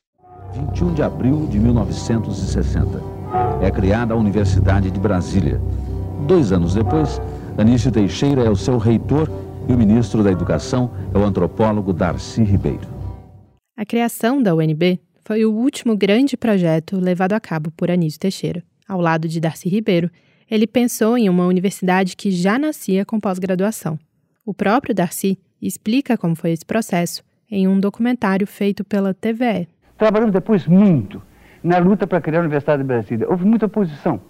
21 0.53 0.93
de 0.93 1.03
abril 1.03 1.47
de 1.47 1.59
1960. 1.59 3.01
É 3.61 3.71
criada 3.71 4.13
a 4.13 4.17
Universidade 4.17 4.91
de 4.91 4.99
Brasília. 4.99 5.61
Dois 6.27 6.51
anos 6.51 6.73
depois, 6.73 7.21
Anísio 7.57 7.91
Teixeira 7.91 8.43
é 8.43 8.49
o 8.49 8.55
seu 8.55 8.77
reitor 8.77 9.29
e 9.67 9.73
o 9.73 9.77
ministro 9.77 10.23
da 10.23 10.31
Educação 10.31 10.91
é 11.13 11.17
o 11.17 11.23
antropólogo 11.23 11.91
Darcy 11.91 12.43
Ribeiro. 12.43 12.87
A 13.75 13.85
criação 13.85 14.41
da 14.41 14.53
UNB 14.55 14.99
foi 15.23 15.45
o 15.45 15.51
último 15.51 15.97
grande 15.97 16.37
projeto 16.37 16.99
levado 16.99 17.33
a 17.33 17.39
cabo 17.39 17.71
por 17.71 17.89
Anísio 17.89 18.19
Teixeira. 18.19 18.63
Ao 18.87 19.01
lado 19.01 19.27
de 19.27 19.39
Darcy 19.39 19.67
Ribeiro, 19.67 20.09
ele 20.49 20.67
pensou 20.67 21.17
em 21.17 21.27
uma 21.27 21.47
universidade 21.47 22.15
que 22.15 22.29
já 22.29 22.59
nascia 22.59 23.03
com 23.03 23.19
pós-graduação. 23.19 23.97
O 24.45 24.53
próprio 24.53 24.93
Darcy 24.93 25.39
explica 25.61 26.17
como 26.17 26.35
foi 26.35 26.51
esse 26.51 26.65
processo 26.65 27.23
em 27.49 27.67
um 27.67 27.79
documentário 27.79 28.45
feito 28.45 28.83
pela 28.83 29.13
TVE. 29.13 29.67
Trabalhamos 29.97 30.33
depois 30.33 30.67
muito 30.67 31.21
na 31.63 31.79
luta 31.79 32.05
para 32.05 32.21
criar 32.21 32.39
a 32.39 32.41
Universidade 32.41 32.83
de 32.83 32.87
Brasília. 32.87 33.27
Houve 33.27 33.45
muita 33.45 33.65
oposição, 33.65 34.21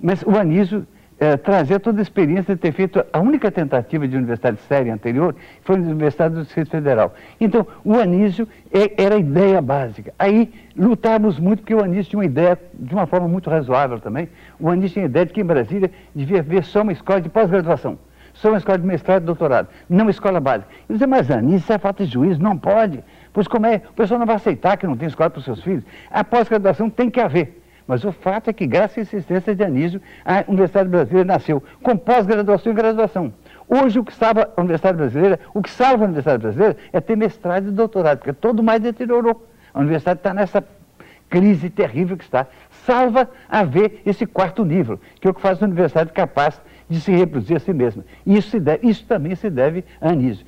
mas 0.00 0.22
o 0.22 0.36
Anísio 0.36 0.86
é, 1.20 1.36
trazer 1.36 1.80
toda 1.80 2.00
a 2.00 2.02
experiência 2.02 2.54
de 2.54 2.60
ter 2.60 2.72
feito 2.72 3.04
a 3.12 3.18
única 3.18 3.50
tentativa 3.50 4.06
de 4.06 4.16
universidade 4.16 4.58
séria 4.68 4.94
anterior, 4.94 5.34
foi 5.62 5.76
a 5.76 5.78
Universidade 5.80 6.34
do 6.34 6.42
Distrito 6.42 6.70
Federal. 6.70 7.14
Então, 7.40 7.66
o 7.84 7.94
Anísio 7.96 8.48
é, 8.72 9.02
era 9.02 9.16
a 9.16 9.18
ideia 9.18 9.60
básica. 9.60 10.14
Aí, 10.18 10.52
lutávamos 10.76 11.38
muito, 11.38 11.60
porque 11.60 11.74
o 11.74 11.82
Anísio 11.82 12.10
tinha 12.10 12.18
uma 12.18 12.24
ideia, 12.24 12.58
de 12.72 12.94
uma 12.94 13.06
forma 13.06 13.26
muito 13.26 13.50
razoável 13.50 13.98
também, 13.98 14.28
o 14.60 14.68
Anísio 14.68 14.94
tinha 14.94 15.04
a 15.04 15.08
ideia 15.08 15.26
de 15.26 15.32
que 15.32 15.40
em 15.40 15.44
Brasília 15.44 15.90
devia 16.14 16.38
haver 16.38 16.64
só 16.64 16.82
uma 16.82 16.92
escola 16.92 17.20
de 17.20 17.28
pós-graduação, 17.28 17.98
só 18.32 18.50
uma 18.50 18.58
escola 18.58 18.78
de 18.78 18.86
mestrado 18.86 19.22
e 19.22 19.26
doutorado, 19.26 19.68
não 19.88 20.04
uma 20.04 20.10
escola 20.10 20.38
básica. 20.38 20.68
Eu 20.88 20.94
dizia, 20.94 21.06
mas 21.08 21.30
Anísio, 21.30 21.58
isso 21.58 21.72
é 21.72 21.78
falta 21.78 22.04
de 22.04 22.12
juízo, 22.12 22.40
não 22.40 22.56
pode. 22.56 23.02
Pois 23.32 23.48
como 23.48 23.66
é? 23.66 23.82
O 23.90 23.92
pessoal 23.92 24.18
não 24.18 24.26
vai 24.26 24.36
aceitar 24.36 24.76
que 24.76 24.86
não 24.86 24.96
tem 24.96 25.08
escola 25.08 25.30
para 25.30 25.38
os 25.38 25.44
seus 25.44 25.62
filhos. 25.62 25.84
A 26.10 26.22
pós-graduação 26.22 26.88
tem 26.88 27.10
que 27.10 27.20
haver. 27.20 27.62
Mas 27.88 28.04
o 28.04 28.12
fato 28.12 28.50
é 28.50 28.52
que, 28.52 28.66
graças 28.66 28.98
à 28.98 29.00
insistência 29.00 29.54
de 29.54 29.64
Anísio, 29.64 30.02
a 30.22 30.44
Universidade 30.46 30.90
Brasileira 30.90 31.26
nasceu 31.26 31.62
com 31.82 31.96
pós-graduação 31.96 32.70
e 32.70 32.74
graduação. 32.74 33.32
Hoje, 33.66 33.98
o 33.98 34.04
que 34.04 34.12
salva 34.12 34.52
a 34.54 34.60
Universidade 34.60 34.98
Brasileira, 34.98 35.40
o 35.54 35.62
que 35.62 35.70
salva 35.70 36.04
a 36.04 36.06
Universidade 36.06 36.42
Brasileira 36.42 36.76
é 36.92 37.00
ter 37.00 37.16
mestrado 37.16 37.68
e 37.68 37.70
doutorado, 37.70 38.18
porque 38.18 38.34
todo 38.34 38.62
mais 38.62 38.82
deteriorou. 38.82 39.48
A 39.72 39.80
universidade 39.80 40.20
está 40.20 40.34
nessa 40.34 40.62
crise 41.30 41.70
terrível 41.70 42.18
que 42.18 42.24
está. 42.24 42.46
Salva 42.84 43.30
haver 43.48 44.02
esse 44.04 44.26
quarto 44.26 44.66
nível, 44.66 45.00
que 45.18 45.26
é 45.26 45.30
o 45.30 45.34
que 45.34 45.40
faz 45.40 45.62
a 45.62 45.66
universidade 45.66 46.12
capaz 46.12 46.60
de 46.90 47.00
se 47.00 47.10
reproduzir 47.10 47.56
a 47.56 47.60
si 47.60 47.72
mesma. 47.72 48.04
Isso, 48.26 48.60
deve, 48.60 48.86
isso 48.86 49.06
também 49.06 49.34
se 49.34 49.48
deve 49.48 49.82
a 49.98 50.10
Anísio. 50.10 50.46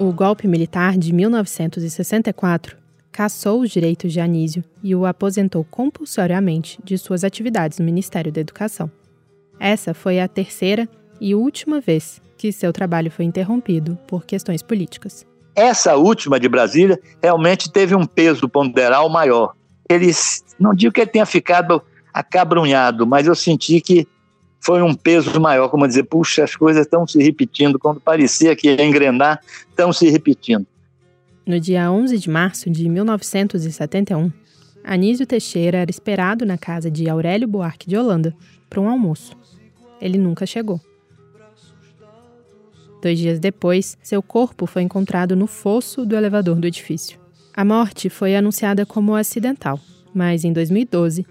O 0.00 0.14
golpe 0.14 0.48
militar 0.48 0.96
de 0.96 1.12
1964 1.12 2.74
cassou 3.12 3.60
os 3.60 3.70
direitos 3.70 4.10
de 4.10 4.18
Anísio 4.18 4.64
e 4.82 4.94
o 4.94 5.04
aposentou 5.04 5.62
compulsoriamente 5.62 6.78
de 6.82 6.96
suas 6.96 7.22
atividades 7.22 7.78
no 7.78 7.84
Ministério 7.84 8.32
da 8.32 8.40
Educação. 8.40 8.90
Essa 9.58 9.92
foi 9.92 10.18
a 10.18 10.26
terceira 10.26 10.88
e 11.20 11.34
última 11.34 11.82
vez 11.82 12.18
que 12.38 12.50
seu 12.50 12.72
trabalho 12.72 13.10
foi 13.10 13.26
interrompido 13.26 13.98
por 14.06 14.24
questões 14.24 14.62
políticas. 14.62 15.26
Essa 15.54 15.96
última 15.96 16.40
de 16.40 16.48
Brasília 16.48 16.98
realmente 17.22 17.70
teve 17.70 17.94
um 17.94 18.06
peso 18.06 18.48
ponderal 18.48 19.06
maior. 19.10 19.52
Ele, 19.86 20.10
não 20.58 20.74
digo 20.74 20.94
que 20.94 21.02
ele 21.02 21.10
tenha 21.10 21.26
ficado 21.26 21.82
acabrunhado, 22.10 23.06
mas 23.06 23.26
eu 23.26 23.34
senti 23.34 23.82
que 23.82 24.08
foi 24.60 24.82
um 24.82 24.94
peso 24.94 25.40
maior, 25.40 25.68
como 25.68 25.86
dizer, 25.86 26.04
puxa, 26.04 26.44
as 26.44 26.54
coisas 26.54 26.84
estão 26.84 27.06
se 27.06 27.22
repetindo, 27.22 27.78
quando 27.78 28.00
parecia 28.00 28.54
que 28.54 28.68
ia 28.68 28.84
engrenar, 28.84 29.40
estão 29.68 29.92
se 29.92 30.08
repetindo. 30.10 30.66
No 31.46 31.58
dia 31.58 31.90
11 31.90 32.18
de 32.18 32.30
março 32.30 32.70
de 32.70 32.88
1971, 32.88 34.30
Anísio 34.84 35.26
Teixeira 35.26 35.78
era 35.78 35.90
esperado 35.90 36.44
na 36.44 36.58
casa 36.58 36.90
de 36.90 37.08
Aurélio 37.08 37.48
Buarque 37.48 37.88
de 37.88 37.96
Holanda 37.96 38.34
para 38.68 38.80
um 38.80 38.88
almoço. 38.88 39.36
Ele 40.00 40.18
nunca 40.18 40.46
chegou. 40.46 40.80
Dois 43.02 43.18
dias 43.18 43.38
depois, 43.38 43.96
seu 44.02 44.22
corpo 44.22 44.66
foi 44.66 44.82
encontrado 44.82 45.34
no 45.34 45.46
fosso 45.46 46.04
do 46.04 46.14
elevador 46.14 46.56
do 46.56 46.66
edifício. 46.66 47.18
A 47.54 47.64
morte 47.64 48.10
foi 48.10 48.36
anunciada 48.36 48.84
como 48.84 49.14
acidental, 49.14 49.80
mas 50.14 50.44
em 50.44 50.52
2012, 50.52 51.26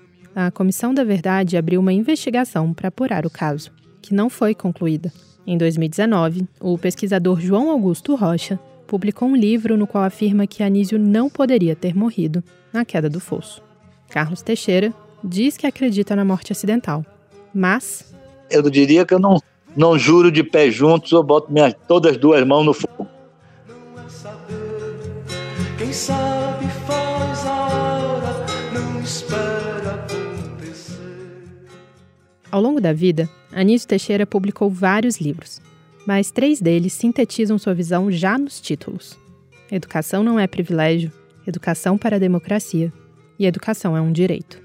a 0.48 0.52
Comissão 0.52 0.94
da 0.94 1.04
Verdade 1.04 1.58
abriu 1.58 1.82
uma 1.82 1.92
investigação 1.92 2.74
para 2.74 2.88
apurar 2.88 3.26
o 3.26 3.30
caso, 3.30 3.72
que 4.02 4.14
não 4.14 4.30
foi 4.30 4.56
concluída. 4.56 5.12
Em 5.46 5.58
2019, 5.58 6.48
o 6.62 6.78
pesquisador 6.78 7.42
João 7.42 7.70
Augusto 7.70 8.16
Rocha 8.16 8.58
publicou 8.88 9.28
um 9.28 9.36
livro 9.36 9.76
no 9.76 9.86
qual 9.86 10.06
afirma 10.06 10.48
que 10.48 10.64
Anísio 10.64 10.98
não 10.98 11.30
poderia 11.30 11.76
ter 11.76 11.94
morrido 11.94 12.42
na 12.72 12.86
queda 12.86 13.10
do 13.10 13.20
fosso. 13.20 13.62
Carlos 14.10 14.42
Teixeira, 14.42 14.94
diz 15.22 15.58
que 15.58 15.68
acredita 15.68 16.16
na 16.16 16.24
morte 16.24 16.54
acidental, 16.54 17.06
mas. 17.54 18.16
Eu 18.50 18.70
diria 18.70 19.06
que 19.06 19.14
eu 19.14 19.20
não, 19.20 19.42
não 19.76 20.00
juro 20.00 20.32
de 20.32 20.42
pé 20.42 20.72
juntos, 20.72 21.12
eu 21.12 21.22
boto 21.22 21.52
minhas, 21.52 21.74
todas 21.86 22.14
as 22.14 22.18
duas 22.18 22.48
mãos 22.48 22.66
no 22.66 22.74
fogo. 22.74 23.06
Quem 25.78 25.92
sabe 25.92 26.69
Ao 32.52 32.60
longo 32.62 32.82
da 32.82 32.92
vida, 32.92 33.30
Anísio 33.52 33.88
Teixeira 33.88 34.26
publicou 34.26 34.70
vários 34.70 35.20
livros, 35.20 35.62
mas 36.06 36.32
três 36.32 36.60
deles 36.60 36.94
sintetizam 36.94 37.60
sua 37.60 37.76
visão 37.76 38.12
já 38.12 38.38
nos 38.38 38.60
títulos. 38.60 39.18
Educação 39.72 40.24
não 40.24 40.40
é 40.40 40.48
privilégio, 40.48 41.12
educação 41.46 41.98
para 41.98 42.16
a 42.16 42.20
democracia 42.20 42.92
e 43.38 43.46
educação 43.46 43.96
é 43.96 44.02
um 44.02 44.12
direito. 44.12 44.60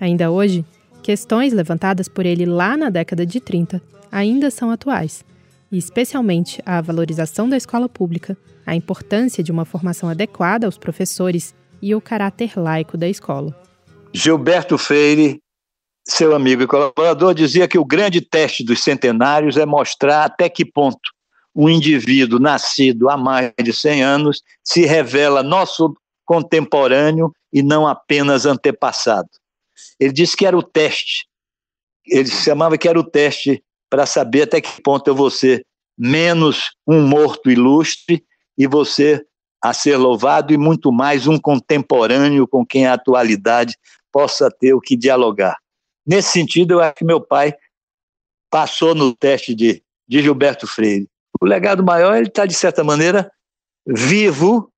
Ainda 0.00 0.30
hoje, 0.30 0.64
questões 1.02 1.52
levantadas 1.52 2.08
por 2.08 2.24
ele 2.24 2.46
lá 2.46 2.76
na 2.76 2.90
década 2.90 3.26
de 3.26 3.40
30 3.40 3.82
ainda 4.10 4.50
são 4.50 4.70
atuais, 4.70 5.24
e 5.70 5.76
especialmente 5.76 6.62
a 6.64 6.80
valorização 6.80 7.48
da 7.48 7.56
escola 7.56 7.88
pública, 7.88 8.36
a 8.64 8.76
importância 8.76 9.42
de 9.42 9.50
uma 9.50 9.64
formação 9.64 10.08
adequada 10.08 10.66
aos 10.66 10.78
professores 10.78 11.54
e 11.82 11.94
o 11.94 12.00
caráter 12.00 12.52
laico 12.56 12.96
da 12.96 13.08
escola. 13.08 13.54
Gilberto 14.12 14.78
Freire, 14.78 15.40
seu 16.08 16.34
amigo 16.34 16.62
e 16.62 16.66
colaborador, 16.66 17.34
dizia 17.34 17.68
que 17.68 17.78
o 17.78 17.84
grande 17.84 18.20
teste 18.20 18.64
dos 18.64 18.82
centenários 18.82 19.56
é 19.56 19.66
mostrar 19.66 20.24
até 20.24 20.48
que 20.48 20.64
ponto 20.64 20.98
um 21.54 21.68
indivíduo 21.68 22.38
nascido 22.38 23.10
há 23.10 23.16
mais 23.16 23.52
de 23.62 23.72
100 23.72 24.02
anos 24.02 24.42
se 24.64 24.86
revela 24.86 25.42
nosso 25.42 25.94
contemporâneo 26.24 27.32
e 27.52 27.62
não 27.62 27.86
apenas 27.86 28.46
antepassado. 28.46 29.28
Ele 30.00 30.12
disse 30.12 30.36
que 30.36 30.46
era 30.46 30.56
o 30.56 30.62
teste, 30.62 31.26
ele 32.06 32.28
chamava 32.28 32.78
que 32.78 32.88
era 32.88 32.98
o 32.98 33.04
teste 33.04 33.62
para 33.90 34.06
saber 34.06 34.42
até 34.42 34.60
que 34.60 34.80
ponto 34.82 35.08
eu 35.08 35.14
vou 35.14 35.30
ser 35.30 35.64
menos 35.96 36.70
um 36.86 37.06
morto 37.06 37.50
ilustre 37.50 38.24
e 38.56 38.66
você 38.66 39.24
a 39.62 39.72
ser 39.72 39.96
louvado 39.96 40.52
e 40.52 40.56
muito 40.56 40.92
mais 40.92 41.26
um 41.26 41.38
contemporâneo 41.38 42.46
com 42.46 42.64
quem 42.64 42.86
a 42.86 42.94
atualidade 42.94 43.76
possa 44.12 44.48
ter 44.50 44.72
o 44.72 44.80
que 44.80 44.96
dialogar. 44.96 45.56
Nesse 46.08 46.32
sentido, 46.32 46.74
eu 46.74 46.80
acho 46.80 46.94
que 46.94 47.04
meu 47.04 47.20
pai 47.20 47.54
passou 48.50 48.94
no 48.94 49.14
teste 49.14 49.54
de, 49.54 49.82
de 50.08 50.22
Gilberto 50.22 50.66
Freire. 50.66 51.06
O 51.38 51.44
legado 51.44 51.84
maior, 51.84 52.16
ele 52.16 52.28
está, 52.28 52.46
de 52.46 52.54
certa 52.54 52.82
maneira, 52.82 53.30
vivo 53.86 54.72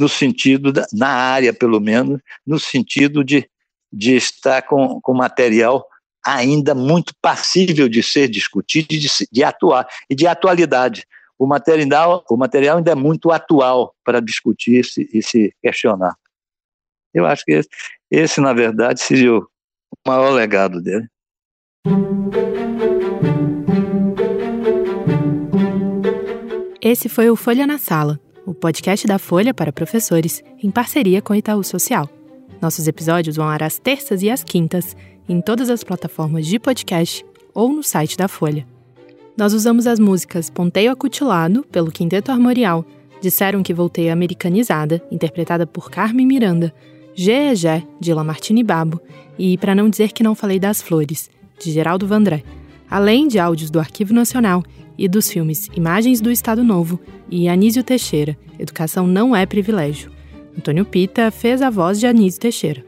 no 0.00 0.08
sentido, 0.08 0.72
da, 0.72 0.86
na 0.92 1.08
área 1.08 1.52
pelo 1.52 1.78
menos, 1.80 2.20
no 2.46 2.58
sentido 2.58 3.22
de, 3.22 3.48
de 3.92 4.16
estar 4.16 4.62
com, 4.62 5.00
com 5.02 5.12
material 5.12 5.86
ainda 6.24 6.74
muito 6.74 7.14
passível 7.20 7.88
de 7.88 8.02
ser 8.02 8.26
discutido 8.28 8.94
e 8.94 8.98
de, 8.98 9.08
de 9.30 9.44
atuar, 9.44 9.86
e 10.08 10.14
de 10.14 10.26
atualidade. 10.26 11.06
O 11.38 11.46
material, 11.46 12.24
o 12.30 12.36
material 12.36 12.78
ainda 12.78 12.92
é 12.92 12.94
muito 12.94 13.30
atual 13.30 13.94
para 14.02 14.20
discutir 14.20 14.82
e 15.12 15.22
se 15.22 15.54
questionar. 15.62 16.16
Eu 17.12 17.26
acho 17.26 17.44
que 17.44 17.52
esse, 17.52 17.68
esse, 18.10 18.40
na 18.40 18.54
verdade, 18.54 19.00
seria 19.00 19.34
o 19.34 19.48
maior 20.06 20.30
legado 20.30 20.80
dele. 20.80 21.06
Esse 26.80 27.08
foi 27.08 27.28
o 27.30 27.36
Folha 27.36 27.66
na 27.66 27.78
Sala, 27.78 28.20
o 28.46 28.54
podcast 28.54 29.06
da 29.06 29.18
Folha 29.18 29.52
para 29.52 29.72
professores, 29.72 30.42
em 30.62 30.70
parceria 30.70 31.20
com 31.20 31.34
Itaú 31.34 31.64
Social. 31.64 32.08
Nossos 32.62 32.86
episódios 32.86 33.36
vão 33.36 33.48
às 33.48 33.78
terças 33.78 34.22
e 34.22 34.30
às 34.30 34.44
quintas, 34.44 34.96
em 35.28 35.40
todas 35.40 35.68
as 35.68 35.82
plataformas 35.82 36.46
de 36.46 36.58
podcast 36.58 37.24
ou 37.52 37.72
no 37.72 37.82
site 37.82 38.16
da 38.16 38.28
Folha. 38.28 38.66
Nós 39.36 39.52
usamos 39.52 39.86
as 39.86 39.98
músicas 39.98 40.48
Ponteio 40.48 40.92
Acutilado, 40.92 41.64
pelo 41.64 41.90
Quinteto 41.90 42.30
Armorial, 42.30 42.84
Disseram 43.20 43.62
que 43.62 43.74
Voltei 43.74 44.10
Americanizada, 44.10 45.02
interpretada 45.10 45.66
por 45.66 45.90
Carmen 45.90 46.26
Miranda, 46.26 46.72
Gé 47.14 47.52
de 47.98 48.12
Lamartine 48.12 48.62
Babo, 48.62 49.00
e 49.38 49.56
Para 49.58 49.74
Não 49.74 49.88
Dizer 49.88 50.12
Que 50.12 50.22
Não 50.22 50.34
Falei 50.34 50.58
das 50.58 50.80
Flores, 50.82 51.30
de 51.58 51.70
Geraldo 51.70 52.06
Vandré, 52.06 52.42
além 52.88 53.28
de 53.28 53.38
áudios 53.38 53.70
do 53.70 53.78
Arquivo 53.78 54.14
Nacional 54.14 54.62
e 54.96 55.08
dos 55.08 55.30
filmes 55.30 55.68
Imagens 55.74 56.20
do 56.20 56.30
Estado 56.30 56.62
Novo 56.64 57.00
e 57.30 57.48
Anísio 57.48 57.82
Teixeira, 57.82 58.36
Educação 58.58 59.06
Não 59.06 59.34
é 59.34 59.44
Privilégio. 59.44 60.10
Antônio 60.56 60.84
Pita 60.84 61.30
fez 61.30 61.60
a 61.60 61.68
voz 61.68 62.00
de 62.00 62.06
Anísio 62.06 62.40
Teixeira. 62.40 62.84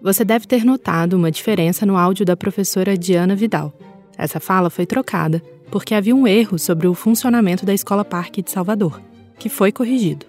Você 0.00 0.24
deve 0.24 0.46
ter 0.46 0.64
notado 0.64 1.14
uma 1.14 1.30
diferença 1.30 1.84
no 1.84 1.96
áudio 1.96 2.24
da 2.24 2.36
professora 2.36 2.96
Diana 2.96 3.36
Vidal. 3.36 3.72
Essa 4.16 4.40
fala 4.40 4.70
foi 4.70 4.86
trocada 4.86 5.42
porque 5.70 5.94
havia 5.94 6.14
um 6.14 6.26
erro 6.26 6.58
sobre 6.58 6.86
o 6.86 6.94
funcionamento 6.94 7.64
da 7.64 7.72
Escola 7.72 8.04
Parque 8.04 8.42
de 8.42 8.50
Salvador, 8.50 9.00
que 9.38 9.48
foi 9.48 9.72
corrigido. 9.72 10.26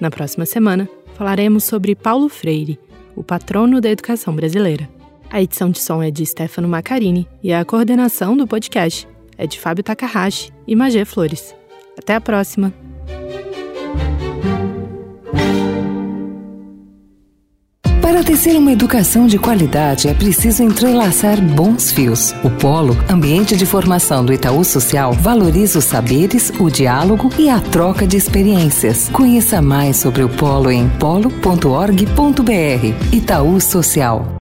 Na 0.00 0.10
próxima 0.10 0.46
semana, 0.46 0.88
falaremos 1.14 1.64
sobre 1.64 1.94
Paulo 1.94 2.28
Freire, 2.28 2.78
o 3.14 3.22
patrono 3.22 3.80
da 3.80 3.90
educação 3.90 4.34
brasileira. 4.34 4.88
A 5.30 5.40
edição 5.40 5.70
de 5.70 5.78
som 5.78 6.02
é 6.02 6.10
de 6.10 6.26
Stefano 6.26 6.68
Macarini 6.68 7.28
e 7.42 7.52
a 7.52 7.64
coordenação 7.64 8.36
do 8.36 8.46
podcast 8.46 9.06
é 9.38 9.46
de 9.46 9.58
Fábio 9.58 9.84
Takahashi 9.84 10.52
e 10.66 10.74
Magé 10.74 11.04
Flores. 11.04 11.54
Até 11.96 12.14
a 12.14 12.20
próxima! 12.20 12.72
Para 18.10 18.24
tecer 18.24 18.56
uma 18.56 18.72
educação 18.72 19.28
de 19.28 19.38
qualidade 19.38 20.08
é 20.08 20.12
preciso 20.12 20.64
entrelaçar 20.64 21.40
bons 21.40 21.92
fios. 21.92 22.34
O 22.42 22.50
Polo, 22.50 22.96
ambiente 23.08 23.56
de 23.56 23.64
formação 23.64 24.24
do 24.24 24.32
Itaú 24.32 24.64
Social, 24.64 25.12
valoriza 25.12 25.78
os 25.78 25.84
saberes, 25.84 26.50
o 26.58 26.68
diálogo 26.68 27.30
e 27.38 27.48
a 27.48 27.60
troca 27.60 28.08
de 28.08 28.16
experiências. 28.16 29.08
Conheça 29.10 29.62
mais 29.62 29.98
sobre 29.98 30.24
o 30.24 30.28
Polo 30.28 30.72
em 30.72 30.88
polo.org.br. 30.88 32.02
Itaú 33.12 33.60
Social. 33.60 34.38